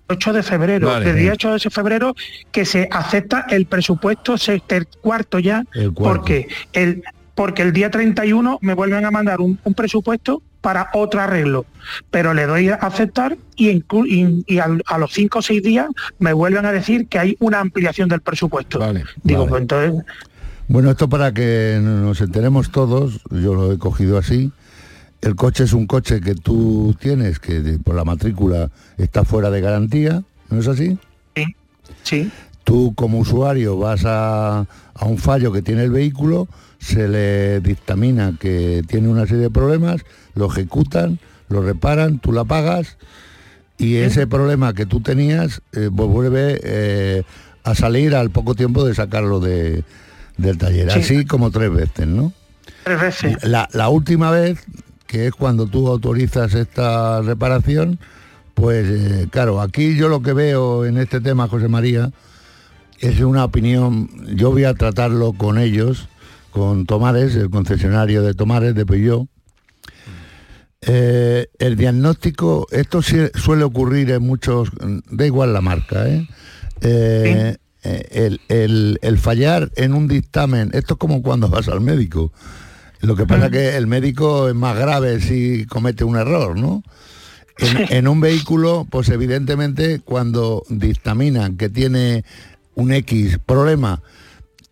[0.08, 1.04] 8 de febrero, Vale.
[1.06, 2.14] desde el día 8 de febrero
[2.50, 6.18] que se acepta el presupuesto se- el cuarto ya, El cuarto.
[6.20, 7.02] porque el
[7.34, 11.64] porque el día 31 me vuelven a mandar un, un presupuesto para otro arreglo,
[12.10, 15.88] pero le doy a aceptar y, y- y al- a los 5 o 6 días
[16.18, 18.78] me vuelven a decir que hay una ampliación del presupuesto.
[19.22, 20.04] Digo, pues entonces
[20.68, 24.52] Bueno, esto para que nos enteremos todos, yo lo he cogido así.
[25.20, 29.60] El coche es un coche que tú tienes, que por la matrícula está fuera de
[29.60, 30.96] garantía, ¿no es así?
[31.34, 31.44] Sí,
[32.04, 32.30] sí.
[32.64, 34.60] Tú como usuario vas a,
[34.94, 36.46] a un fallo que tiene el vehículo,
[36.80, 40.00] se le dictamina que tiene una serie de problemas,
[40.34, 42.96] lo ejecutan, lo reparan, tú la pagas
[43.78, 47.22] y ese problema que tú tenías eh, pues vuelve eh,
[47.64, 49.84] a salir al poco tiempo de sacarlo de-
[50.36, 50.90] del taller.
[50.90, 50.98] Sí.
[51.00, 52.32] Así como tres veces, ¿no?
[52.84, 53.44] tres veces.
[53.44, 54.58] La, la última vez,
[55.06, 57.98] que es cuando tú autorizas esta reparación,
[58.54, 62.10] pues eh, claro, aquí yo lo que veo en este tema, José María,
[63.00, 66.08] es una opinión, yo voy a tratarlo con ellos,
[66.50, 69.26] con Tomares, el concesionario de Tomares, de Peugeot.
[70.82, 74.70] Eh, el diagnóstico, esto suele ocurrir en muchos,
[75.10, 76.26] da igual la marca, ¿eh?
[76.80, 81.80] Eh, eh, el, el- el fallar en un dictamen, esto es como cuando vas al
[81.82, 82.32] médico.
[83.02, 86.82] Lo que pasa es que el médico es más grave si comete un error, ¿no?
[87.58, 92.24] En, en un vehículo, pues evidentemente cuando dictaminan que tiene
[92.74, 94.02] un X problema,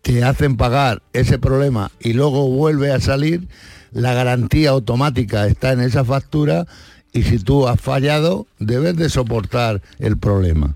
[0.01, 3.47] te hacen pagar ese problema y luego vuelve a salir,
[3.91, 6.65] la garantía automática está en esa factura
[7.11, 10.75] y si tú has fallado, debes de soportar el problema.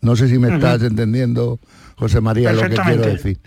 [0.00, 1.58] No sé si me estás entendiendo,
[1.96, 3.38] José María, lo que quiero decir.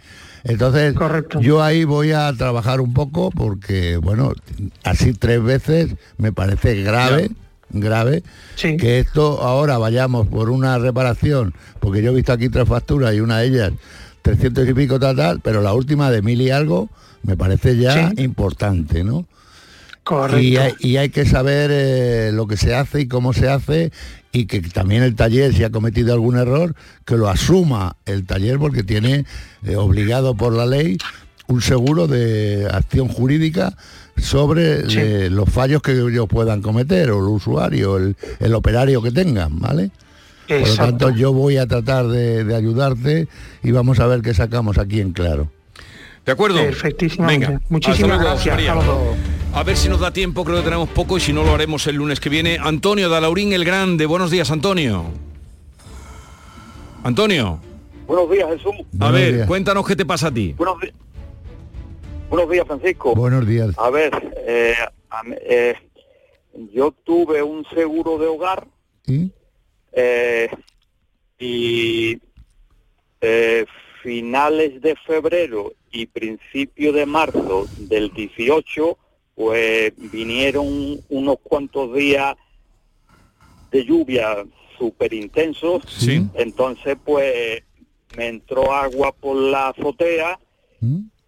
[0.43, 0.95] Entonces,
[1.39, 4.33] yo ahí voy a trabajar un poco porque, bueno,
[4.83, 7.29] así tres veces me parece grave,
[7.69, 8.23] grave,
[8.57, 13.21] que esto ahora vayamos por una reparación, porque yo he visto aquí tres facturas y
[13.21, 13.71] una de ellas
[14.21, 16.89] 300 y pico tal, tal, pero la última de mil y algo
[17.23, 18.21] me parece ya Sí.
[18.23, 19.25] importante, ¿no?
[20.03, 20.41] Correcto.
[20.41, 23.91] Y hay, y hay que saber eh, lo que se hace y cómo se hace
[24.31, 26.73] y que también el taller, si ha cometido algún error,
[27.05, 29.25] que lo asuma el taller porque tiene
[29.63, 30.97] eh, obligado por la ley
[31.47, 33.75] un seguro de acción jurídica
[34.17, 34.79] sobre
[35.25, 39.59] eh, los fallos que ellos puedan cometer o el usuario, el, el operario que tengan,
[39.59, 39.91] ¿vale?
[40.59, 43.27] Por lo tanto, yo voy a tratar de, de ayudarte
[43.63, 45.49] y vamos a ver qué sacamos aquí en claro.
[46.25, 46.59] ¿De acuerdo?
[46.59, 47.47] Perfectísimamente.
[47.47, 48.75] Venga, Muchísimas hasta luego, gracias.
[48.75, 48.75] María.
[49.53, 51.85] A ver si nos da tiempo, creo que tenemos poco y si no lo haremos
[51.87, 52.57] el lunes que viene.
[52.61, 55.05] Antonio Dalaurín el Grande, buenos días, Antonio.
[57.03, 57.59] Antonio,
[58.05, 58.73] Buenos días, Jesús.
[58.99, 60.53] a ver, cuéntanos qué te pasa a ti.
[60.57, 60.91] Buenos, di-
[62.29, 63.15] Buenos días, Francisco.
[63.15, 63.73] Buenos días.
[63.77, 64.11] A ver,
[64.45, 64.73] eh,
[65.49, 65.75] eh,
[66.73, 68.67] yo tuve un seguro de hogar
[69.91, 70.49] eh,
[71.39, 72.19] y
[73.21, 73.65] eh,
[74.01, 78.97] finales de febrero y principio de marzo del 18,
[79.35, 82.35] pues vinieron unos cuantos días
[83.71, 84.45] de lluvia
[84.77, 85.83] súper intensos.
[85.87, 86.25] Sí.
[86.35, 87.63] Entonces, pues
[88.17, 90.39] me entró agua por la azotea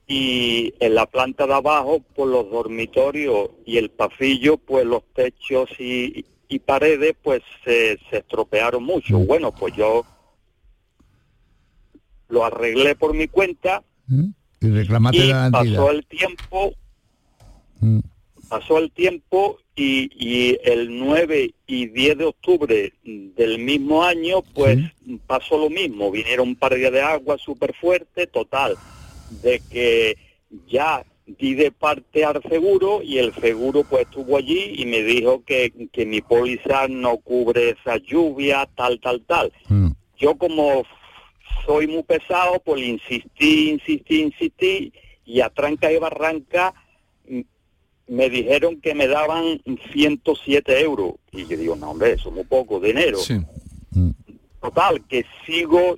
[0.07, 5.70] y en la planta de abajo, pues los dormitorios y el pasillo, pues los techos
[5.80, 9.19] y, y paredes, pues se, se estropearon mucho.
[9.19, 9.25] Mm.
[9.27, 10.05] Bueno, pues yo
[12.29, 13.83] lo arreglé por mi cuenta
[14.61, 16.73] Y reclamate y la pasó el tiempo,
[17.79, 17.99] Mm.
[18.47, 24.79] pasó el tiempo y, y el 9 y 10 de octubre del mismo año, pues
[25.27, 26.11] pasó lo mismo.
[26.11, 28.77] Vinieron un par de días de agua súper fuerte, total,
[29.41, 30.17] de que
[30.67, 35.43] ya di de parte al seguro y el seguro pues estuvo allí y me dijo
[35.45, 39.51] que, que mi póliza no cubre esa lluvia, tal, tal, tal.
[40.17, 40.84] Yo como
[41.65, 44.93] soy muy pesado, pues insistí, insistí, insistí
[45.26, 46.74] y a tranca y barranca
[47.28, 47.41] mm,
[48.07, 49.61] me dijeron que me daban
[49.93, 51.13] 107 euros.
[51.32, 53.17] Y yo digo, no hombre, eso es muy poco dinero.
[54.61, 55.97] Total, que sigo,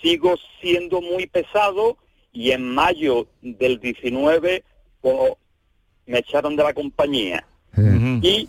[0.00, 1.98] sigo siendo muy pesado
[2.34, 4.62] y en mayo del 19
[5.00, 5.32] pues,
[6.06, 7.46] me echaron de la compañía.
[8.22, 8.48] Y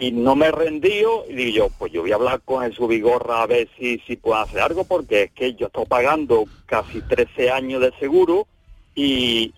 [0.00, 3.42] y no me rendió y digo yo, pues yo voy a hablar con Jesús Vigorra
[3.42, 7.50] a ver si, si puedo hacer algo porque es que yo estoy pagando casi 13
[7.50, 8.46] años de seguro
[8.94, 9.52] y,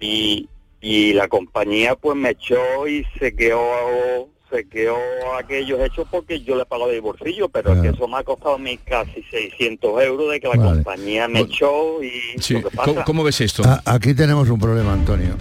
[0.00, 0.48] y,
[0.80, 4.96] y la compañía pues me echó y se quedó se quedó
[5.38, 8.54] aquellos hechos porque yo le pago de bolsillo, pero es que eso me ha costado
[8.54, 12.54] a mí casi 600 euros de que la compañía me echó y Sí.
[12.54, 13.04] lo que ¿Cómo, pasa.
[13.04, 13.62] cómo ves esto?
[13.64, 15.34] A- aquí tenemos un problema, Antonio.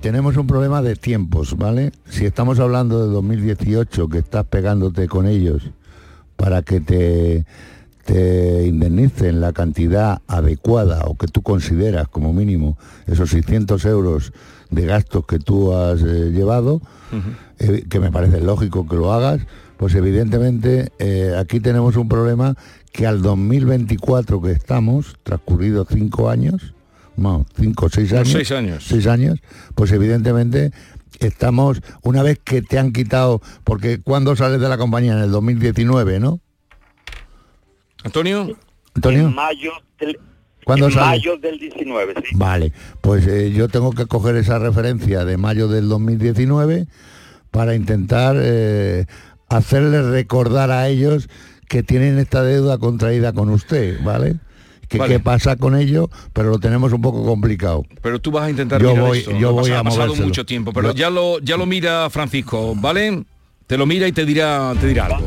[0.00, 1.92] Tenemos un problema de tiempos, ¿vale?
[2.08, 5.62] Si estamos hablando de 2018, que estás pegándote con ellos
[6.36, 7.44] para que te,
[8.04, 14.32] te indemnicen la cantidad adecuada o que tú consideras como mínimo esos 600 euros
[14.70, 16.80] de gastos que tú has eh, llevado,
[17.58, 19.40] eh, que me parece lógico que lo hagas,
[19.76, 22.56] pues evidentemente eh, aquí tenemos un problema
[22.92, 26.74] que al 2024 que estamos, transcurridos cinco años,
[27.16, 28.84] no, cinco o seis años, seis años.
[28.86, 29.40] seis años,
[29.74, 30.72] pues evidentemente
[31.20, 35.12] estamos, una vez que te han quitado, porque cuando sales de la compañía?
[35.12, 36.40] En el 2019, ¿no?
[38.04, 38.56] Antonio.
[38.94, 39.28] Antonio.
[39.28, 40.18] En mayo del,
[40.64, 41.06] ¿Cuándo en sale?
[41.06, 42.36] mayo del 19, sí.
[42.36, 46.86] Vale, pues eh, yo tengo que coger esa referencia de mayo del 2019
[47.50, 49.06] para intentar eh,
[49.48, 51.28] hacerles recordar a ellos
[51.68, 54.36] que tienen esta deuda contraída con usted, ¿vale?
[54.88, 55.14] Que Vale.
[55.14, 57.84] qué pasa con ello, pero lo tenemos un poco complicado.
[58.00, 59.32] Pero tú vas a intentar Yo mirar voy- esto.
[59.38, 60.26] yo Ha voy ha pasado movérselo.
[60.28, 63.22] mucho tiempo, pero Yo- ya lo ya lo mira Francisco, ¿vale?
[63.66, 65.26] Te lo mira y te dirá te dirá algo.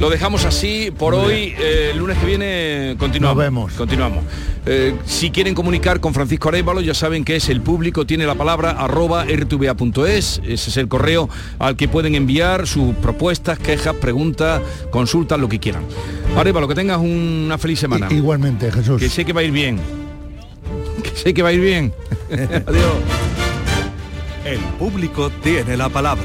[0.00, 1.54] Lo dejamos así por hoy.
[1.58, 3.36] eh, el lunes que viene continuamos.
[3.36, 3.72] Nos vemos.
[3.74, 4.24] Continuamos.
[4.66, 8.34] Eh, si quieren comunicar con Francisco Arevalo, ya saben que es el público, tiene la
[8.34, 10.40] palabra arroba rtva.es.
[10.44, 11.28] Ese es el correo
[11.58, 15.84] al que pueden enviar sus propuestas, quejas, preguntas, consultas, lo que quieran.
[16.36, 18.08] Arevalo, que tengas una feliz semana.
[18.10, 19.00] I- igualmente, Jesús.
[19.00, 19.78] Que sé que va a ir bien.
[21.02, 21.92] Que sé que va a ir bien.
[22.30, 22.94] Adiós.
[24.44, 26.24] El público tiene la palabra.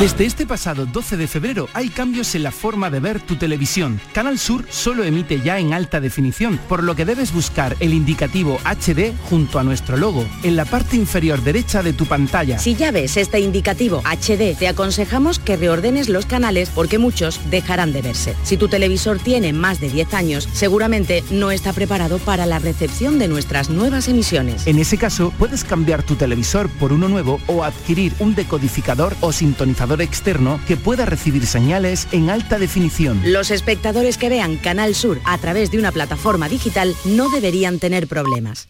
[0.00, 4.00] Desde este pasado 12 de febrero hay cambios en la forma de ver tu televisión.
[4.12, 8.58] Canal Sur solo emite ya en alta definición, por lo que debes buscar el indicativo
[8.64, 12.58] HD junto a nuestro logo en la parte inferior derecha de tu pantalla.
[12.58, 17.92] Si ya ves este indicativo HD, te aconsejamos que reordenes los canales porque muchos dejarán
[17.92, 18.34] de verse.
[18.42, 23.18] Si tu televisor tiene más de 10 años, seguramente no está preparado para la recepción
[23.18, 24.66] de nuestras nuevas emisiones.
[24.66, 29.32] En ese caso, puedes cambiar tu televisor por uno nuevo o adquirir un decodificador o
[29.32, 33.20] sintonizador externo que pueda recibir señales en alta definición.
[33.24, 38.08] Los espectadores que vean Canal Sur a través de una plataforma digital no deberían tener
[38.08, 38.68] problemas.